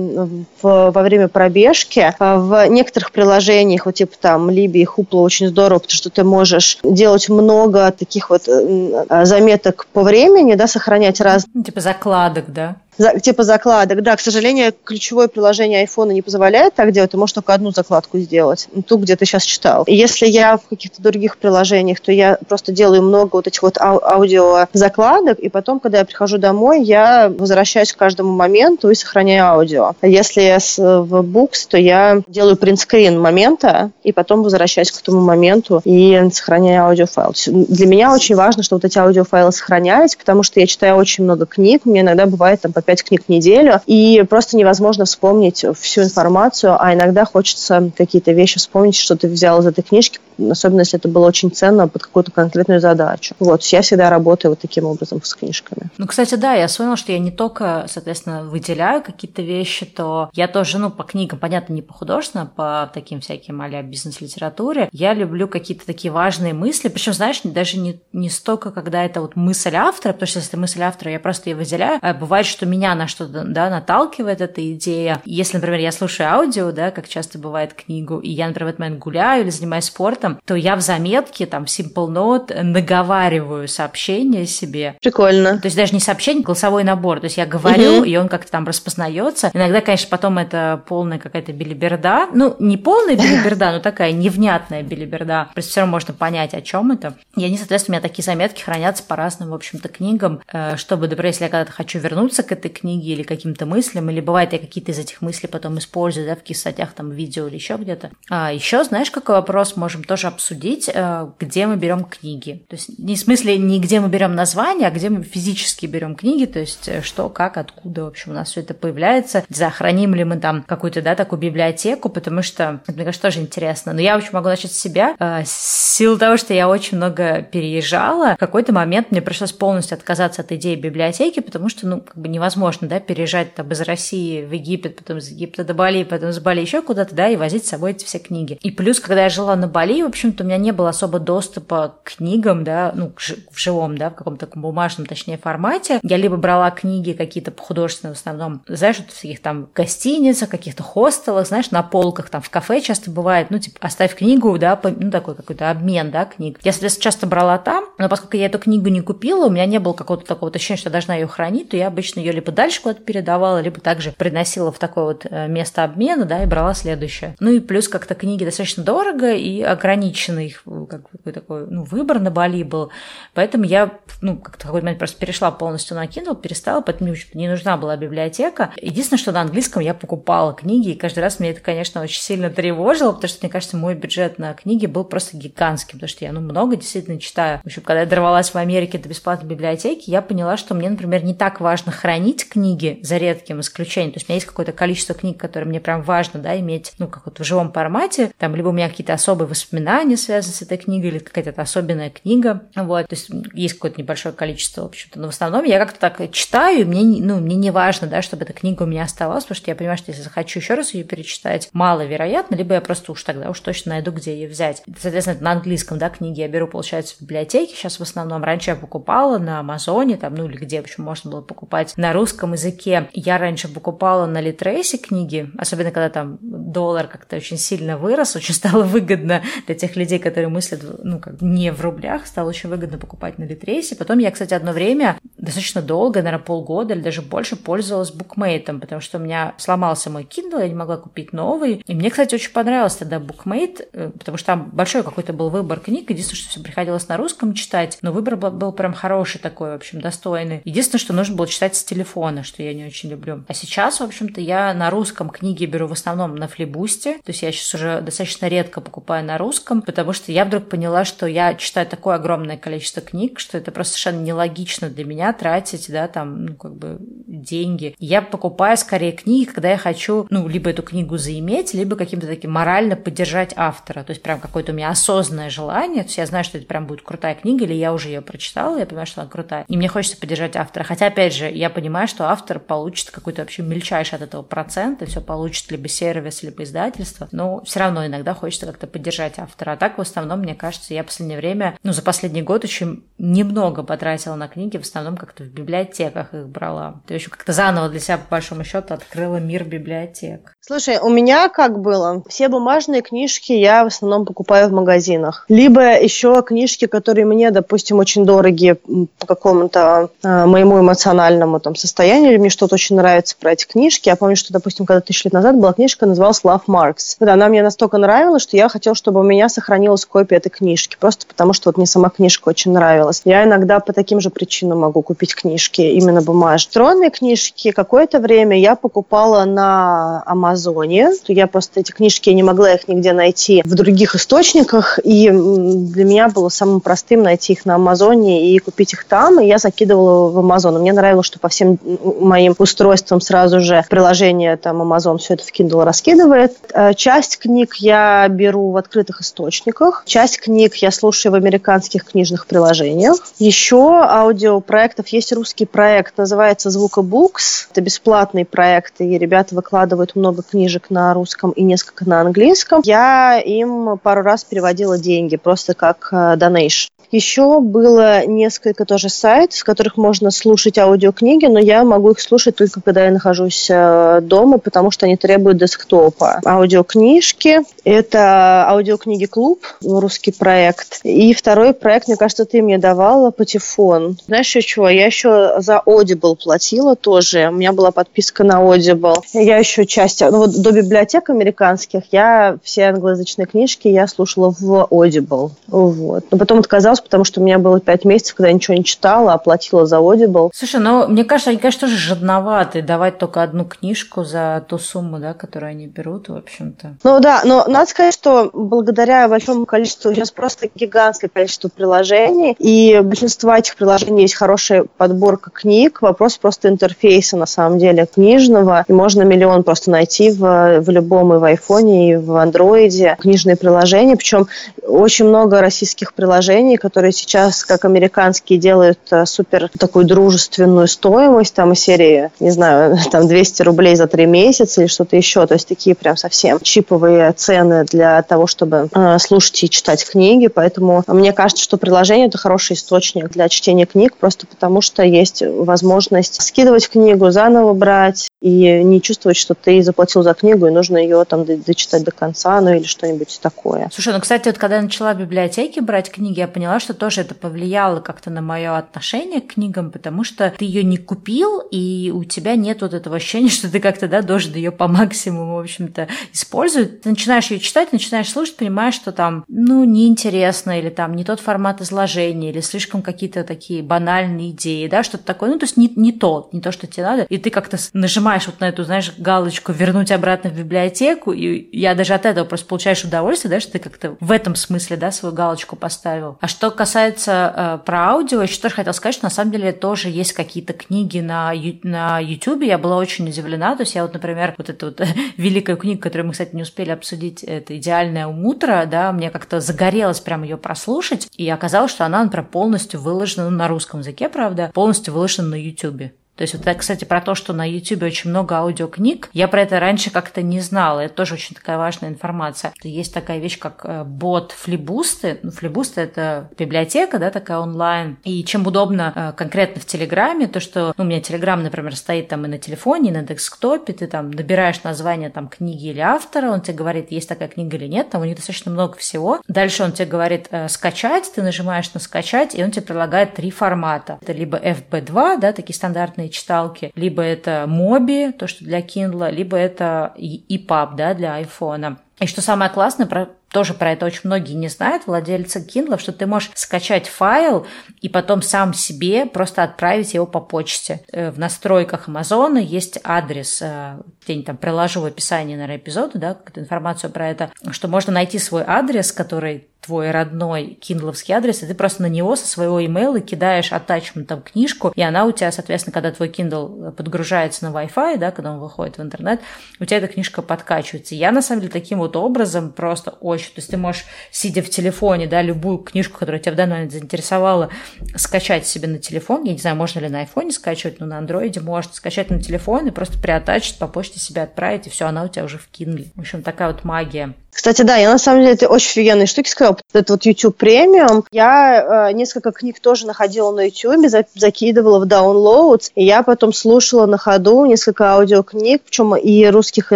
[0.62, 5.47] в, во время пробежки а, в некоторых приложениях, вот типа там Либи и Хупла очень
[5.47, 11.45] здорово, потому что ты можешь делать много таких вот заметок по времени, да, сохранять раз.
[11.53, 12.76] Ну, типа закладок, да?
[13.22, 14.02] Типа закладок.
[14.02, 18.18] Да, к сожалению, ключевое приложение iPhone не позволяет так делать, ты можешь только одну закладку
[18.18, 19.84] сделать, ту, где ты сейчас читал.
[19.84, 23.78] И если я в каких-то других приложениях, то я просто делаю много вот этих вот
[23.78, 28.95] ау- аудио закладок, и потом, когда я прихожу домой, я возвращаюсь к каждому моменту и
[28.95, 29.93] сохраняю аудио.
[30.02, 35.82] Если я в Books, то я делаю принтскрин момента, и потом возвращаюсь к этому моменту
[35.84, 37.34] и сохраняю аудиофайл.
[37.48, 41.45] Для меня очень важно, что вот эти аудиофайлы сохранялись, потому что я читаю очень много
[41.45, 46.02] книг, мне иногда бывает там по пять книг в неделю, и просто невозможно вспомнить всю
[46.04, 50.20] информацию, а иногда хочется какие-то вещи вспомнить, что ты взял из этой книжки,
[50.50, 53.36] особенно если это было очень ценно под какую-то конкретную задачу.
[53.40, 55.90] Вот, я всегда работаю вот таким образом с книжками.
[55.98, 60.48] Ну, кстати, да, я вспомнила, что я не только, соответственно, выделяю какие-то вещи, то я
[60.48, 65.48] тоже, ну, по книгам, понятно, не по художественно, по таким всяким а бизнес-литературе, я люблю
[65.50, 70.14] какие-то такие важные мысли, причем, знаешь, даже не, не столько, когда это вот мысль автора,
[70.14, 73.07] потому что если это мысль автора, я просто ее выделяю, а бывает, что меня на
[73.07, 75.21] что-то, да, наталкивает эта идея.
[75.25, 78.80] Если, например, я слушаю аудио, да, как часто бывает книгу, и я, например, в этот
[78.80, 84.95] момент гуляю или занимаюсь спортом, то я в заметке, там, Simple Note наговариваю сообщение себе.
[85.01, 85.59] Прикольно.
[85.59, 87.19] То есть даже не сообщение, голосовой набор.
[87.19, 88.03] То есть я говорю, угу.
[88.03, 89.51] и он как-то там распознается.
[89.53, 92.28] Иногда, конечно, потом это полная какая-то билиберда.
[92.34, 95.49] Ну, не полная билиберда, но такая невнятная билиберда.
[95.53, 97.15] Просто все равно можно понять, о чем это.
[97.36, 101.07] И они, соответственно, у меня такие заметки хранятся по разным, в общем-то, книгам, э, чтобы,
[101.07, 104.59] например, если я когда-то хочу вернуться к этой книге или каким-то мыслям, или бывает, я
[104.59, 108.11] какие-то из этих мыслей потом использую, да, в каких статьях, там, видео или еще где-то.
[108.30, 112.65] А еще, знаешь, какой вопрос можем тоже обсудить, э, где мы берем книги?
[112.70, 116.15] То есть не в смысле не где мы берем название, а где мы физически берем
[116.15, 119.55] книги, то есть э, что, как, откуда, в общем, у нас все это появляется, не
[119.55, 123.93] знаю, храним ли мы там какую-то, да, такую библиотеку, потому что, мне кажется, тоже интересно.
[123.93, 125.15] Но я, общем, могу начать с себя.
[125.20, 130.41] Э, с того, что я очень много переезжала, в какой-то момент мне пришлось полностью отказаться
[130.41, 132.57] от идеи библиотеки, потому что, ну, как бы невозможно,
[132.88, 136.62] да, переезжать там из России в Египет, потом из Египта до Бали, потом с Бали
[136.62, 138.58] еще куда-то, да, и возить с собой эти все книги.
[138.62, 141.95] И плюс, когда я жила на Бали, в общем-то, у меня не было особо доступа
[142.03, 143.12] к книгам, да, ну,
[143.51, 145.99] в живом, да, в каком-то бумажном, точнее, формате.
[146.03, 150.84] Я либо брала книги какие-то художественные в основном, знаешь, вот в таких там гостиницах, каких-то
[150.84, 155.12] хостелах, знаешь, на полках, там в кафе часто бывает, ну, типа, оставь книгу, да, ну,
[155.12, 156.60] такой какой-то обмен, да, книг.
[156.64, 159.80] Я, соответственно, часто брала там, но поскольку я эту книгу не купила, у меня не
[159.80, 162.82] было какого-то такого ощущения, что я должна ее хранить, то я обычно ее либо дальше
[162.82, 167.36] куда-то передавала, либо также приносила в такое вот э, место обмена, да, и брала следующее.
[167.39, 172.20] Ну и плюс как-то книги достаточно дорого и ограничено их как бы такой, ну, выбор
[172.20, 172.91] на Бали был.
[173.34, 177.50] Поэтому я, ну, как-то какой-то момент просто перешла полностью на Kindle, перестала, поэтому мне не
[177.50, 178.72] нужна была библиотека.
[178.82, 182.50] Единственное, что на английском я покупала книги, и каждый раз мне это, конечно, очень сильно
[182.50, 186.32] тревожило, потому что, мне кажется, мой бюджет на книги был просто гигантским, потому что я,
[186.32, 187.60] ну, много действительно читаю.
[187.64, 191.24] В общем, когда я дорвалась в Америке до бесплатной библиотеки, я поняла, что мне, например,
[191.24, 194.11] не так важно хранить книги, за редким исключением.
[194.11, 197.07] То есть у меня есть какое-то количество книг, которые мне прям важно, да, иметь, ну,
[197.07, 198.32] как вот в живом формате.
[198.38, 202.63] Там либо у меня какие-то особые воспоминания связаны с этой книгой, или какая-то особенная книга.
[202.75, 205.19] Вот, то есть есть какое-то небольшое количество, в общем-то.
[205.19, 208.43] Но в основном я как-то так читаю, и мне, ну, мне не важно, да, чтобы
[208.43, 211.03] эта книга у меня оставалась, потому что я понимаю, что если захочу еще раз ее
[211.03, 214.84] перечитать, маловероятно, либо я просто уж тогда уж точно найду, где ее взять.
[214.99, 217.75] Соответственно, на английском, да, книги я беру, получается, в библиотеке.
[217.75, 221.32] Сейчас в основном раньше я покупала на Амазоне, там, ну или где, в общем, можно
[221.32, 223.09] было покупать на русском языке.
[223.13, 228.53] Я раньше покупала на Литрейсе книги, особенно когда там доллар как-то очень сильно вырос, очень
[228.53, 232.97] стало выгодно для тех людей, которые мыслят, ну, как не в рублях, стало очень выгодно
[232.97, 233.95] покупать на Литрейсе.
[233.95, 239.01] Потом я, кстати, одно время, достаточно долго, наверное, полгода или даже больше пользовалась букмейтом, потому
[239.01, 241.84] что у меня сломался мой Kindle, я не могла купить новый.
[241.86, 245.80] И мне, кстати, очень понравился тогда букмейт, э, потому что там большой какой-то был выбор
[245.80, 246.09] книг.
[246.09, 249.76] Единственное, что все приходилось на русском читать, но выбор был, был прям хороший такой, в
[249.76, 250.61] общем, достойный.
[250.65, 252.07] Единственное, что нужно было читать с телефона,
[252.43, 253.43] что я не очень люблю.
[253.47, 257.14] А сейчас, в общем-то, я на русском книги беру в основном на флибусте.
[257.24, 261.05] То есть я сейчас уже достаточно редко покупаю на русском, потому что я вдруг поняла,
[261.05, 265.91] что я читаю такое огромное количество книг, что это просто совершенно нелогично для меня тратить,
[265.91, 267.95] да, там, ну, как бы деньги.
[267.99, 272.51] Я покупаю скорее книги, когда я хочу, ну, либо эту книгу заиметь, либо каким-то таким
[272.51, 274.03] морально поддержать автора.
[274.03, 276.03] То есть прям какое-то у меня осознанное желание.
[276.03, 278.78] То есть я знаю, что это прям будет крутая книга, или я уже ее прочитала,
[278.78, 279.66] я понимаю, что она крутая.
[279.68, 280.84] И мне хочется поддержать автора.
[280.84, 285.06] Хотя, опять же, я понимаю, что автор получит какой-то вообще мельчайший от этого процент, и
[285.06, 287.28] все получит либо сервис, либо издательство.
[287.32, 289.72] Но все равно иногда хочется как-то поддержать автора.
[289.72, 293.04] А так, в основном, мне кажется, я в последнее время, ну, за последний год очень
[293.18, 297.02] немного потратила на книги, в основном как-то в библиотеках их брала.
[297.08, 300.54] То есть как-то заново для себя, по большому счету, открыла мир библиотек.
[300.60, 302.24] Слушай, у меня как было?
[302.28, 305.45] Все бумажные книжки я в основном покупаю в магазинах.
[305.48, 311.87] Либо еще книжки, которые мне, допустим, очень дорогие по какому-то э, моему эмоциональному там состоянию,
[312.30, 314.10] или мне что-то очень нравится про эти книжки.
[314.10, 317.18] Я помню, что, допустим, когда тысячу лет назад была книжка, называлась Love Marks.
[317.20, 320.98] Да, она мне настолько нравилась, что я хотела, чтобы у меня сохранилась копия этой книжки,
[321.00, 323.22] просто потому что вот мне сама книжка очень нравилась.
[323.26, 326.68] Я иногда по таким же причинам могу купить книжки, именно бумажные.
[326.68, 331.12] Электронные книжки какое-то время я покупала на Амазоне.
[331.28, 336.04] Я просто эти книжки, я не могла их нигде найти в других источниках, и для
[336.04, 340.30] меня было самым простым найти их на Амазоне и купить их там, и я закидывала
[340.30, 340.80] в Амазон.
[340.80, 345.51] Мне нравилось, что по всем моим устройствам сразу же приложение там Amazon все это в
[345.51, 346.55] Kindle раскидывает.
[346.73, 352.47] Э, часть книг я беру в открытых источниках, часть книг я слушаю в американских книжных
[352.47, 353.17] приложениях.
[353.39, 357.67] Еще аудиопроектов есть русский проект, называется Звукобукс.
[357.71, 362.82] Это бесплатный проект, и ребята выкладывают много книжек на русском и несколько на английском.
[362.84, 366.88] Я им пару раз переводила деньги, просто как donation.
[367.12, 372.55] Еще было несколько тоже сайтов, в которых можно слушать аудиокниги, но я могу их слушать
[372.55, 376.41] только когда я нахожусь э, дома, потому что они требуют десктопа.
[376.45, 380.99] Аудиокнижки– это аудиокниги клуб, русский проект.
[381.03, 384.18] И второй проект, мне кажется, ты мне давала, Патефон.
[384.28, 384.89] Знаешь еще чего?
[384.89, 387.47] Я еще за Audible платила тоже.
[387.49, 389.22] У меня была подписка на Audible.
[389.34, 394.88] Я еще часть, ну вот до библиотек американских я все англоязычные книжки я слушала в
[394.91, 395.51] Audible.
[395.68, 396.26] Вот.
[396.32, 398.84] Но потом отказалась осталось, потому что у меня было пять месяцев, когда я ничего не
[398.84, 400.50] читала, а платила за Audible.
[400.54, 405.20] Слушай, ну, мне кажется, они, конечно, тоже жадноваты давать только одну книжку за ту сумму,
[405.20, 406.95] да, которую они берут, в общем-то.
[407.04, 413.00] Ну да, но надо сказать, что благодаря большому количеству, сейчас просто гигантское количество приложений, и
[413.04, 418.93] большинство этих приложений есть хорошая подборка книг, вопрос просто интерфейса, на самом деле, книжного, и
[418.93, 424.16] можно миллион просто найти в, в любом и в айфоне, и в андроиде книжные приложения,
[424.16, 424.48] причем
[424.84, 431.74] очень много российских приложений, которые сейчас, как американские, делают э, супер такую дружественную стоимость, там,
[431.74, 435.68] из серии, не знаю, там 200 рублей за три месяца или что-то еще, то есть
[435.68, 441.34] такие прям совсем чиповые цены для того, чтобы э, слушать и читать книги, поэтому мне
[441.34, 446.88] кажется, что приложение– это хороший источник для чтения книг, просто потому что есть возможность скидывать
[446.88, 451.44] книгу, заново брать и не чувствовать, что ты заплатил за книгу и нужно ее там
[451.46, 453.90] дочитать до конца, ну или что-нибудь такое.
[453.94, 457.21] Слушай, ну, кстати, вот когда я начала в библиотеке брать книги, я поняла, что тоже
[457.21, 462.11] это повлияло как-то на мое отношение к книгам, потому что ты ее не купил, и
[462.13, 465.59] у тебя нет вот этого ощущения, что ты как-то, да, должен ее по максимуму, в
[465.59, 467.01] общем-то, использовать.
[467.01, 471.39] Ты начинаешь ее читать, начинаешь слушать, понимаешь, что там, ну, неинтересно, или там не тот
[471.39, 475.91] формат изложения, или слишком какие-то такие банальные идеи, да, что-то такое, ну, то есть не,
[475.95, 479.13] не то, не то, что тебе надо, и ты как-то нажимаешь вот на эту, знаешь,
[479.17, 483.73] галочку «вернуть обратно в библиотеку», и я даже от этого просто получаешь удовольствие, да, что
[483.73, 486.38] ты как-то в этом смысле, да, свою галочку поставил.
[486.41, 490.09] А что касается э, про аудио, еще тоже хотела сказать, что на самом деле тоже
[490.09, 491.53] есть какие-то книги на,
[491.84, 495.01] на YouTube, я была очень удивлена, то есть я вот, например, вот эту вот
[495.38, 500.20] великую книгу, которую мы, кстати, не успели обсудить, это «Идеальное утро», да, мне как-то загорелось
[500.20, 504.72] прям ее прослушать, и оказалось, что она, например, полностью выложена, ну, на русском языке, правда,
[504.74, 506.11] полностью выложена на YouTube.
[506.38, 509.80] То есть вот, кстати, про то, что на YouTube очень много аудиокниг, я про это
[509.80, 511.02] раньше как-то не знала.
[511.02, 512.74] Это тоже очень такая важная информация.
[512.84, 515.40] Есть такая вещь, как э, бот флибусты.
[515.42, 518.18] Ну, флибусты— это библиотека, да, такая онлайн.
[518.24, 522.28] И чем удобно э, конкретно в Телеграме, то, что ну, у меня Телеграм, например, стоит
[522.28, 526.52] там и на телефоне, и на десктопе, ты там набираешь название там книги или автора,
[526.52, 529.42] он тебе говорит, есть такая книга или нет, там у них достаточно много всего.
[529.48, 533.50] Дальше он тебе говорит э, скачать, ты нажимаешь на скачать, и он тебе предлагает три
[533.50, 534.20] формата.
[534.22, 536.91] Это либо FB2, да, такие стандартные стандартные читалки.
[536.95, 541.99] Либо это Моби, то, что для Kindle, либо это EPUB, да, для айфона.
[542.19, 546.12] И что самое классное, про, тоже про это очень многие не знают, владельцы Kindle, что
[546.12, 547.66] ты можешь скачать файл
[548.02, 551.02] и потом сам себе просто отправить его по почте.
[551.12, 556.34] Э, в настройках Амазона есть адрес, э, где-нибудь там приложу в описании, наверное, эпизода, да,
[556.34, 561.66] какую-то информацию про это, что можно найти свой адрес, который твой родной киндловский адрес, и
[561.66, 565.93] ты просто на него со своего имейла кидаешь атачментом книжку, и она у тебя, соответственно,
[565.93, 569.39] когда твой Kindle подгружается на Wi-Fi, да, когда он выходит в интернет,
[569.80, 571.16] у тебя эта книжка подкачивается.
[571.16, 573.37] Я, на самом деле, таким вот образом просто очень...
[573.46, 576.92] То есть ты можешь, сидя в телефоне, да, любую книжку, которая тебя в данный момент
[576.92, 577.70] заинтересовала,
[578.16, 579.44] скачать себе на телефон.
[579.44, 582.88] Я не знаю, можно ли на айфоне скачивать, но на андроиде можно скачать на телефон
[582.88, 586.08] и просто приотачить, по почте себе отправить, и все, она у тебя уже в Kindle.
[586.16, 587.34] В общем, такая вот магия.
[587.58, 589.78] Кстати, да, я на самом деле это очень офигенные штуки сказала.
[589.91, 591.26] Это вот YouTube премиум.
[591.32, 596.54] Я э, несколько книг тоже находила на YouTube, за, закидывала в download, и я потом
[596.54, 599.96] слушала на ходу несколько аудиокниг, причем и русских, и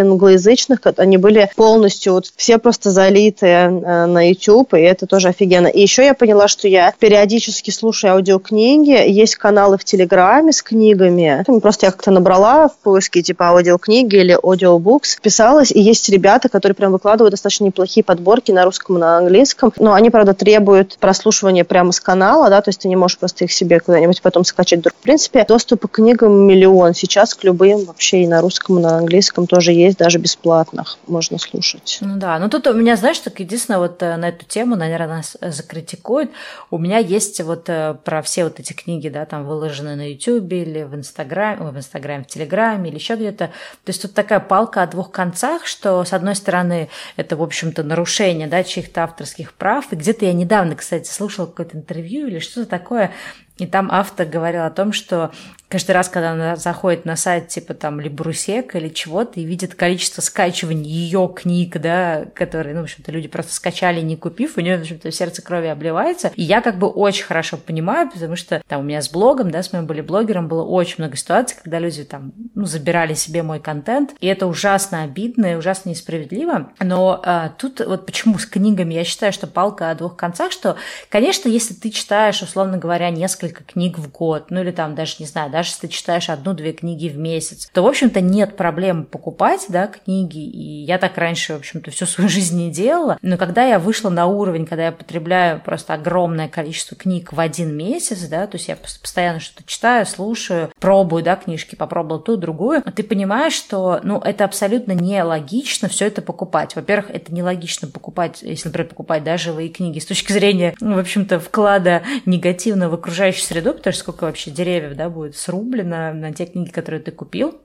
[0.00, 0.80] англоязычных.
[0.96, 5.68] Они были полностью вот все просто залитые э, на YouTube, и это тоже офигенно.
[5.68, 9.08] И еще я поняла, что я периодически слушаю аудиокниги.
[9.08, 11.44] Есть каналы в Телеграме с книгами.
[11.60, 16.74] Просто я как-то набрала в поиске типа аудиокниги или аудиобукс, писалась, и есть ребята, которые
[16.74, 19.72] прям выкладывают достаточно достаточно неплохие подборки на русском и на английском.
[19.78, 23.44] Но они, правда, требуют прослушивания прямо с канала, да, то есть ты не можешь просто
[23.44, 24.84] их себе куда-нибудь потом скачать.
[24.84, 26.94] В принципе, доступа к книгам миллион.
[26.94, 31.38] Сейчас к любым вообще и на русском, и на английском тоже есть, даже бесплатных можно
[31.38, 31.98] слушать.
[32.00, 35.16] Ну да, ну тут у меня, знаешь, так единственное вот э, на эту тему, наверное,
[35.16, 36.30] нас закритикуют.
[36.70, 40.52] У меня есть вот э, про все вот эти книги, да, там выложены на YouTube
[40.52, 43.46] или в Инстаграме, в Инстаграме, в Телеграме или еще где-то.
[43.46, 47.82] То есть тут такая палка о двух концах, что с одной стороны это в общем-то,
[47.82, 49.92] нарушение, да, чьих-то авторских прав.
[49.92, 53.12] И где-то я недавно, кстати, слушала какое-то интервью или что-то такое,
[53.58, 55.30] и там автор говорил о том, что
[55.68, 60.20] каждый раз, когда она заходит на сайт типа там Либрусек или чего-то и видит количество
[60.20, 64.76] скачиваний ее книг, да, которые, ну, в общем-то, люди просто скачали, не купив, у нее,
[64.76, 66.30] в общем-то, сердце крови обливается.
[66.36, 69.62] И я как бы очень хорошо понимаю, потому что там у меня с блогом, да,
[69.62, 73.60] с моим были блогером, было очень много ситуаций, когда люди там, ну, забирали себе мой
[73.60, 76.72] контент, и это ужасно обидно и ужасно несправедливо.
[76.80, 80.76] Но а, тут вот почему с книгами я считаю, что палка о двух концах, что,
[81.08, 85.26] конечно, если ты читаешь, условно говоря, несколько книг в год, ну или там даже, не
[85.26, 89.66] знаю, даже если ты читаешь одну-две книги в месяц, то, в общем-то, нет проблем покупать,
[89.68, 90.38] да, книги.
[90.38, 93.18] И я так раньше, в общем-то, всю свою жизнь не делала.
[93.22, 97.74] Но когда я вышла на уровень, когда я потребляю просто огромное количество книг в один
[97.76, 102.82] месяц, да, то есть я постоянно что-то читаю, слушаю, пробую, да, книжки, попробовала ту, другую,
[102.82, 106.76] ты понимаешь, что, ну, это абсолютно нелогично все это покупать.
[106.76, 110.98] Во-первых, это нелогично покупать, если, например, покупать, да, живые книги с точки зрения, ну, в
[110.98, 116.32] общем-то, вклада негативного в окружающую среду, потому что сколько вообще деревьев, да, будет срублено на
[116.32, 117.60] те книги, которые ты купил.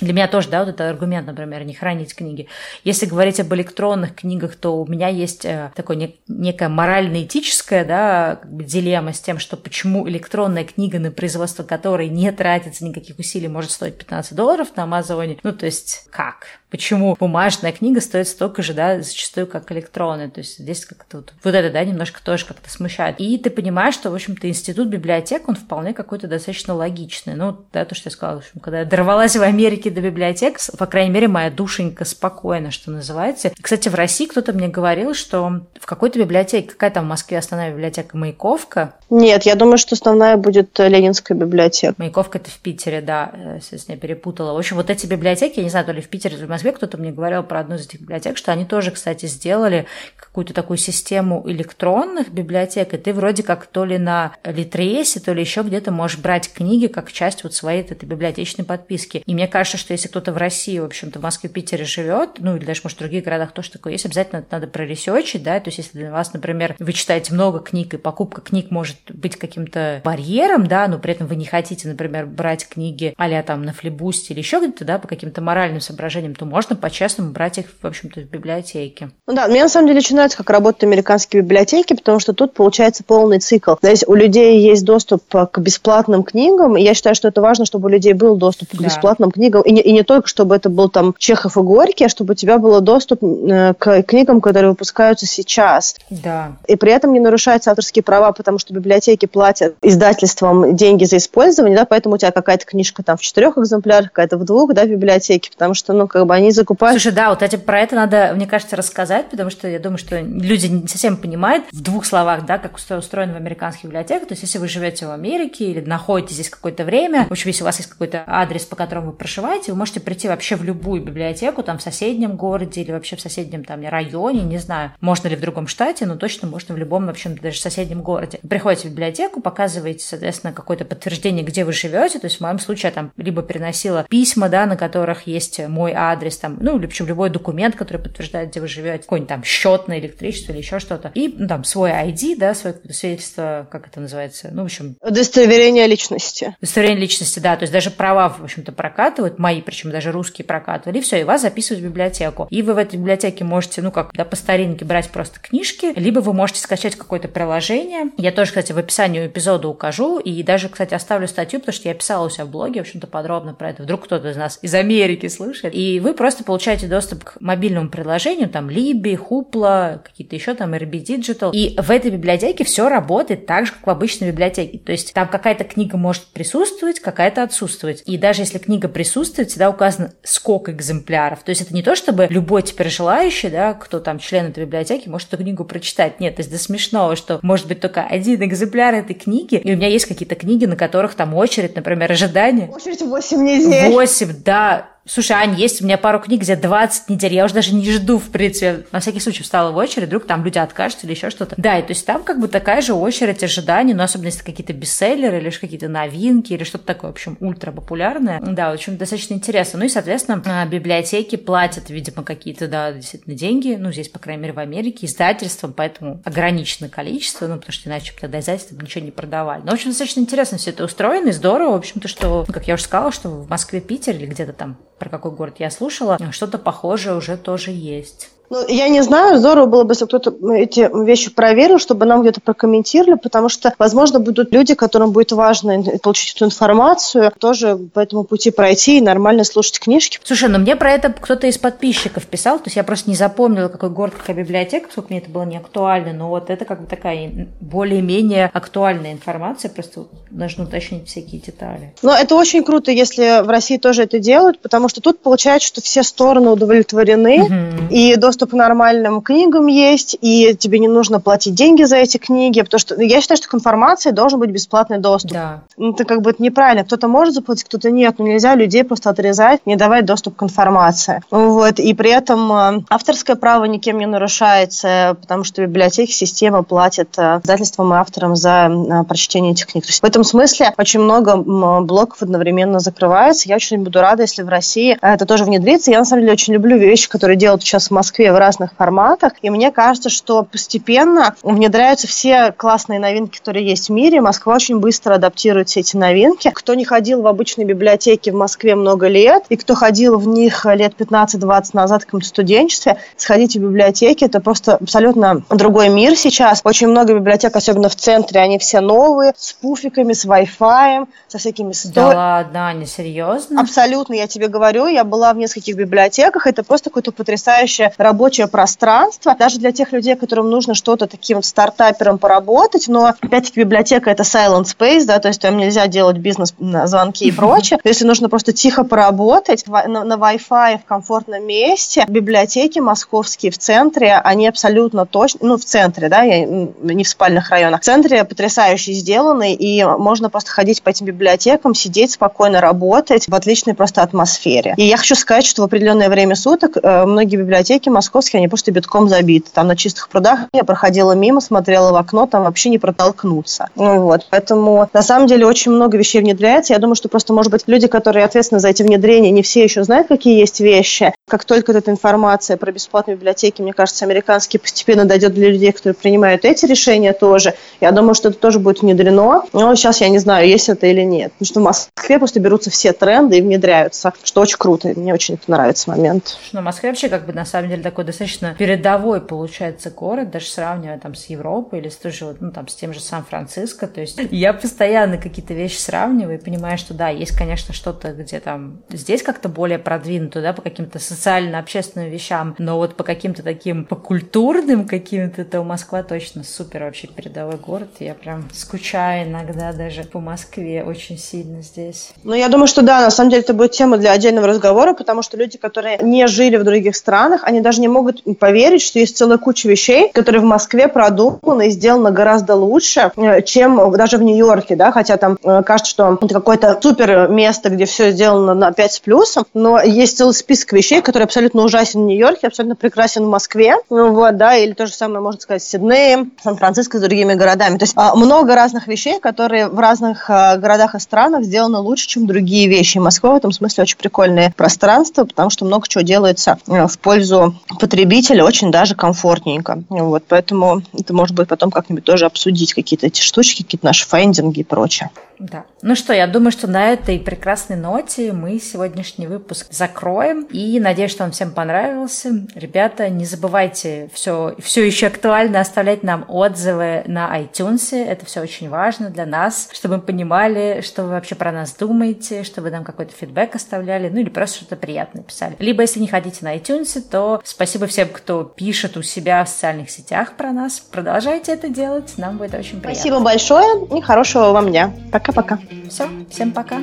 [0.00, 2.48] Для меня тоже, да, вот это аргумент, например, не хранить книги.
[2.84, 8.36] Если говорить об электронных книгах, то у меня есть э, такое нек- некая морально-этическая, да,
[8.42, 13.18] как бы дилемма с тем, что почему электронная книга, на производство которой не тратится никаких
[13.18, 15.38] усилий, может стоить 15 долларов на Амазоне.
[15.42, 16.46] Ну, то есть, как?
[16.76, 20.28] Почему бумажная книга стоит столько же, да, зачастую, как электронная.
[20.28, 23.16] То есть здесь как-то вот, вот это, да, немножко тоже как-то смущает.
[23.18, 27.34] И ты понимаешь, что, в общем-то, институт библиотек, он вполне какой-то достаточно логичный.
[27.34, 30.58] Ну, да, то, что я сказала, в общем, когда я дорвалась в Америке до библиотек,
[30.78, 33.52] по крайней мере, моя душенька спокойна, что называется.
[33.60, 37.70] Кстати, в России кто-то мне говорил, что в какой-то библиотеке, какая там в Москве основная
[37.70, 38.92] библиотека Маяковка?
[39.08, 41.94] Нет, я думаю, что основная будет Ленинская библиотека.
[41.96, 44.52] Маяковка это в Питере, да, если я перепутала.
[44.52, 46.50] В общем, вот эти библиотеки, я не знаю, то ли в Питере, то ли в
[46.50, 49.86] Москве, кто-то мне говорил про одну из этих библиотек, что они тоже, кстати, сделали
[50.16, 55.40] какую-то такую систему электронных библиотек, и ты вроде как то ли на Литресе, то ли
[55.40, 59.22] еще где-то можешь брать книги как часть вот своей этой библиотечной подписки.
[59.26, 62.56] И мне кажется, что если кто-то в России, в общем-то, в Москве, Питере живет, ну
[62.56, 65.68] или даже, может, в других городах тоже такое есть, обязательно это надо проресечить, да, то
[65.68, 70.00] есть если для вас, например, вы читаете много книг, и покупка книг может быть каким-то
[70.04, 74.32] барьером, да, но при этом вы не хотите, например, брать книги а там на флибусте
[74.32, 78.20] или еще где-то, да, по каким-то моральным соображениям, то можно по-честному брать их, в общем-то,
[78.20, 79.10] в библиотеке.
[79.26, 82.54] Ну да, мне на самом деле очень нравится, как работают американские библиотеки, потому что тут
[82.54, 83.74] получается полный цикл.
[83.82, 87.86] Здесь у людей есть доступ к бесплатным книгам, и я считаю, что это важно, чтобы
[87.86, 88.84] у людей был доступ к да.
[88.84, 92.08] бесплатным книгам, и не, и не только, чтобы это был там Чехов и Горький, а
[92.08, 95.96] чтобы у тебя был доступ э, к книгам, которые выпускаются сейчас.
[96.10, 96.52] Да.
[96.66, 101.76] И при этом не нарушаются авторские права, потому что библиотеки платят издательствам деньги за использование,
[101.76, 104.88] да, поэтому у тебя какая-то книжка там в четырех экземплярах, какая-то в двух, да, в
[104.88, 107.00] библиотеке, потому что, ну, как бы они закупают...
[107.00, 110.20] Слушай, да, вот эти, про это надо, мне кажется, рассказать, потому что я думаю, что
[110.20, 114.28] люди не совсем понимают в двух словах, да, как устроено в американских библиотеках.
[114.28, 117.62] То есть, если вы живете в Америке или находитесь здесь какое-то время, в общем, если
[117.62, 121.02] у вас есть какой-то адрес, по которому вы проживаете, вы можете прийти вообще в любую
[121.02, 125.36] библиотеку, там, в соседнем городе или вообще в соседнем там районе, не знаю, можно ли
[125.36, 128.38] в другом штате, но точно можно в любом, в общем, даже соседнем городе.
[128.42, 132.58] Вы приходите в библиотеку, показываете, соответственно, какое-то подтверждение, где вы живете, то есть в моем
[132.58, 136.86] случае я там либо переносила письма, да, на которых есть мой адрес, там, ну, или
[136.86, 140.78] причем любой документ, который подтверждает, где вы живете, какой-нибудь там счет на электричество или еще
[140.78, 144.96] что-то, и, ну, там, свой ID, да, свое свидетельство, как это называется, ну, в общем...
[145.00, 146.56] Удостоверение личности.
[146.60, 150.98] Удостоверение личности, да, то есть даже права, в общем-то, прокатывают, мои, причем даже русские прокатывали,
[150.98, 152.46] и все, и вас записывают в библиотеку.
[152.50, 156.20] И вы в этой библиотеке можете, ну, как, да, по старинке брать просто книжки, либо
[156.20, 158.10] вы можете скачать какое-то приложение.
[158.16, 161.94] Я тоже, кстати, в описании эпизода укажу, и даже, кстати, оставлю статью, потому что я
[161.94, 163.82] писала у себя в блоге, в общем-то, подробно про это.
[163.82, 165.74] Вдруг кто-то из нас из Америки слышит.
[165.74, 171.02] И вы просто получаете доступ к мобильному приложению, там, Либи, Хупла, какие-то еще там, RB
[171.04, 171.52] Digital.
[171.52, 174.78] И в этой библиотеке все работает так же, как в обычной библиотеке.
[174.78, 178.02] То есть там какая-то книга может присутствовать, какая-то отсутствовать.
[178.06, 181.42] И даже если книга присутствует, всегда указано, сколько экземпляров.
[181.42, 185.08] То есть это не то, чтобы любой теперь желающий, да, кто там член этой библиотеки,
[185.08, 186.20] может эту книгу прочитать.
[186.20, 189.76] Нет, то есть до смешного, что может быть только один экземпляр этой книги, и у
[189.76, 192.68] меня есть какие-то книги, на которых там очередь, например, ожидание.
[192.68, 193.92] Очередь 8 недель.
[193.92, 194.90] 8, да.
[195.08, 198.18] Слушай, Ань, есть у меня пару книг, где 20 недель, я уже даже не жду,
[198.18, 198.84] в принципе.
[198.90, 201.54] На всякий случай встала в очередь, вдруг там люди откажутся или еще что-то.
[201.56, 204.72] Да, и то есть там как бы такая же очередь ожиданий, но особенно если какие-то
[204.72, 208.40] бестселлеры или какие-то новинки или что-то такое, в общем, ультра популярное.
[208.40, 209.78] Да, в общем, достаточно интересно.
[209.78, 214.42] Ну и, соответственно, а, библиотеки платят, видимо, какие-то, да, действительно деньги, ну, здесь, по крайней
[214.42, 219.12] мере, в Америке, издательствам, поэтому ограниченное количество, ну, потому что иначе тогда издательства ничего не
[219.12, 219.62] продавали.
[219.62, 222.66] Но, в общем, достаточно интересно все это устроено и здорово, в общем-то, что, ну, как
[222.66, 226.18] я уже сказала, что в Москве, Питере или где-то там про какой город я слушала,
[226.32, 228.30] что-то похожее уже тоже есть.
[228.50, 232.40] Ну, я не знаю, здорово было бы, если кто-то эти вещи проверил, чтобы нам где-то
[232.40, 238.24] прокомментировали, потому что, возможно, будут люди, которым будет важно получить эту информацию, тоже по этому
[238.24, 240.18] пути пройти и нормально слушать книжки.
[240.22, 243.68] Слушай, ну мне про это кто-то из подписчиков писал, то есть я просто не запомнила,
[243.68, 246.86] какой город, какая библиотека, поскольку мне это было не актуально, но вот это как бы
[246.86, 251.94] такая более-менее актуальная информация, просто нужно уточнить всякие детали.
[252.02, 255.80] Но это очень круто, если в России тоже это делают, потому что тут получается, что
[255.80, 257.52] все стороны удовлетворены, угу.
[257.90, 262.18] и доступ доступ к нормальным книгам есть, и тебе не нужно платить деньги за эти
[262.18, 265.32] книги, потому что я считаю, что к информации должен быть бесплатный доступ.
[265.32, 265.62] Да.
[265.78, 266.84] Ну, это как бы это неправильно.
[266.84, 268.16] Кто-то может заплатить, кто-то нет.
[268.18, 271.22] Но нельзя людей просто отрезать, не давать доступ к информации.
[271.30, 271.78] Вот.
[271.78, 277.40] И при этом э, авторское право никем не нарушается, потому что библиотеки, система платит э,
[277.42, 279.84] издательствам и авторам за э, прочтение этих книг.
[279.86, 283.48] В этом смысле очень много блоков одновременно закрывается.
[283.48, 285.90] Я очень буду рада, если в России это тоже внедрится.
[285.90, 288.72] Я на самом деле очень люблю вещи, которые делают сейчас в Москве Москве в разных
[288.74, 289.32] форматах.
[289.42, 294.20] И мне кажется, что постепенно внедряются все классные новинки, которые есть в мире.
[294.20, 296.50] Москва очень быстро адаптирует все эти новинки.
[296.54, 300.64] Кто не ходил в обычные библиотеки в Москве много лет, и кто ходил в них
[300.66, 304.24] лет 15-20 назад в каком-то студенчестве, сходите в библиотеки.
[304.24, 306.60] Это просто абсолютно другой мир сейчас.
[306.64, 311.72] Очень много библиотек, особенно в центре, они все новые, с пуфиками, с Wi-Fi, со всякими...
[311.94, 313.60] Да ладно, не серьезно?
[313.60, 314.86] Абсолютно, я тебе говорю.
[314.86, 316.46] Я была в нескольких библиотеках.
[316.46, 319.36] Это просто какое-то потрясающее рабочее пространство.
[319.38, 322.88] Даже для тех людей, которым нужно что-то таким стартапером поработать.
[322.88, 327.78] Но, опять-таки, библиотека– это silent space, да, то есть там нельзя делать бизнес-звонки и прочее.
[327.84, 334.14] Если нужно просто тихо поработать на, на Wi-Fi в комфортном месте, библиотеки московские в центре,
[334.14, 338.92] они абсолютно точно, ну, в центре, да, я, не в спальных районах, в центре потрясающе
[338.92, 344.72] сделаны, и можно просто ходить по этим библиотекам, сидеть спокойно, работать в отличной просто атмосфере.
[344.78, 348.05] И я хочу сказать, что в определенное время суток э, многие библиотеки московские,
[348.38, 349.50] они просто битком забиты.
[349.52, 353.68] Там на чистых прудах я проходила мимо, смотрела в окно, там вообще не протолкнуться.
[353.74, 356.72] Ну, вот, поэтому на самом деле очень много вещей внедряется.
[356.72, 359.84] Я думаю, что просто, может быть, люди, которые ответственны за эти внедрения, не все еще
[359.84, 361.12] знают, какие есть вещи.
[361.28, 365.94] Как только эта информация про бесплатные библиотеки, мне кажется, американские постепенно дойдет для людей, которые
[365.94, 367.54] принимают эти решения тоже.
[367.80, 369.42] Я думаю, что это тоже будет внедрено.
[369.52, 371.32] Но сейчас я не знаю, есть это или нет.
[371.32, 374.92] Потому что в Москве просто берутся все тренды и внедряются, что очень круто.
[374.94, 376.38] Мне очень это нравится момент.
[376.52, 380.98] Ну, Москва вообще как бы на самом деле такой достаточно передовой получается город, даже сравнивая
[380.98, 383.86] там с Европой или с, тоже, ну, там, с тем же Сан-Франциско.
[383.86, 388.38] То есть я постоянно какие-то вещи сравниваю и понимаю, что да, есть, конечно, что-то, где
[388.40, 393.86] там здесь как-то более продвинуто, да, по каким-то социально-общественным вещам, но вот по каким-то таким,
[393.86, 397.88] по культурным каким-то, то Москва точно супер вообще передовой город.
[398.00, 402.12] Я прям скучаю иногда даже по Москве очень сильно здесь.
[402.24, 405.22] Ну, я думаю, что да, на самом деле это будет тема для отдельного разговора, потому
[405.22, 409.16] что люди, которые не жили в других странах, они даже не могут поверить, что есть
[409.16, 414.22] целая куча вещей, которые в Москве продуманы и сделаны гораздо лучше, э, чем даже в
[414.22, 418.72] Нью-Йорке, да, хотя там э, кажется, что это какое-то супер место, где все сделано на
[418.72, 423.24] 5 с плюсом, но есть целый список вещей, которые абсолютно ужасен в Нью-Йорке, абсолютно прекрасен
[423.24, 427.00] в Москве, ну вот, да, или то же самое можно сказать с Сиднеем, Сан-Франциско, с
[427.00, 427.78] другими городами.
[427.78, 432.08] То есть а, много разных вещей, которые в разных а, городах и странах сделаны лучше,
[432.08, 432.98] чем другие вещи.
[432.98, 437.54] Москва в этом смысле очень прикольное пространство, потому что много чего делается э, в пользу
[437.78, 439.82] потребителя, очень даже комфортненько.
[439.88, 444.60] Вот, поэтому это может быть потом как-нибудь тоже обсудить какие-то эти штучки, какие-то наши файндинги
[444.60, 445.10] и прочее.
[445.38, 445.64] Да.
[445.82, 450.44] Ну что, я думаю, что на этой прекрасной ноте мы сегодняшний выпуск закроем.
[450.44, 452.46] И надеюсь, что он всем понравился.
[452.54, 457.94] Ребята, не забывайте все, все еще актуально оставлять нам отзывы на iTunes.
[457.94, 462.42] Это все очень важно для нас, чтобы мы понимали, что вы вообще про нас думаете,
[462.42, 465.56] чтобы вы нам какой-то фидбэк оставляли, ну или просто что-то приятное писали.
[465.58, 469.90] Либо, если не хотите на iTunes, то спасибо всем, кто пишет у себя в социальных
[469.90, 470.78] сетях про нас.
[470.78, 472.94] Продолжайте это делать, нам будет очень приятно.
[472.94, 474.92] Спасибо большое и хорошего вам дня.
[475.10, 475.32] Пока.
[475.32, 475.58] Пока-пока.
[475.88, 476.82] Все, всем пока.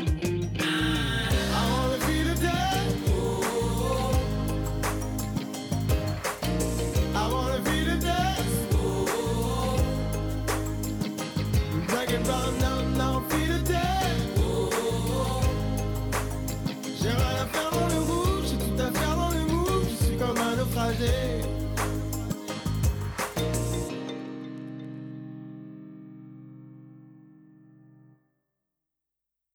[12.09, 12.62] You're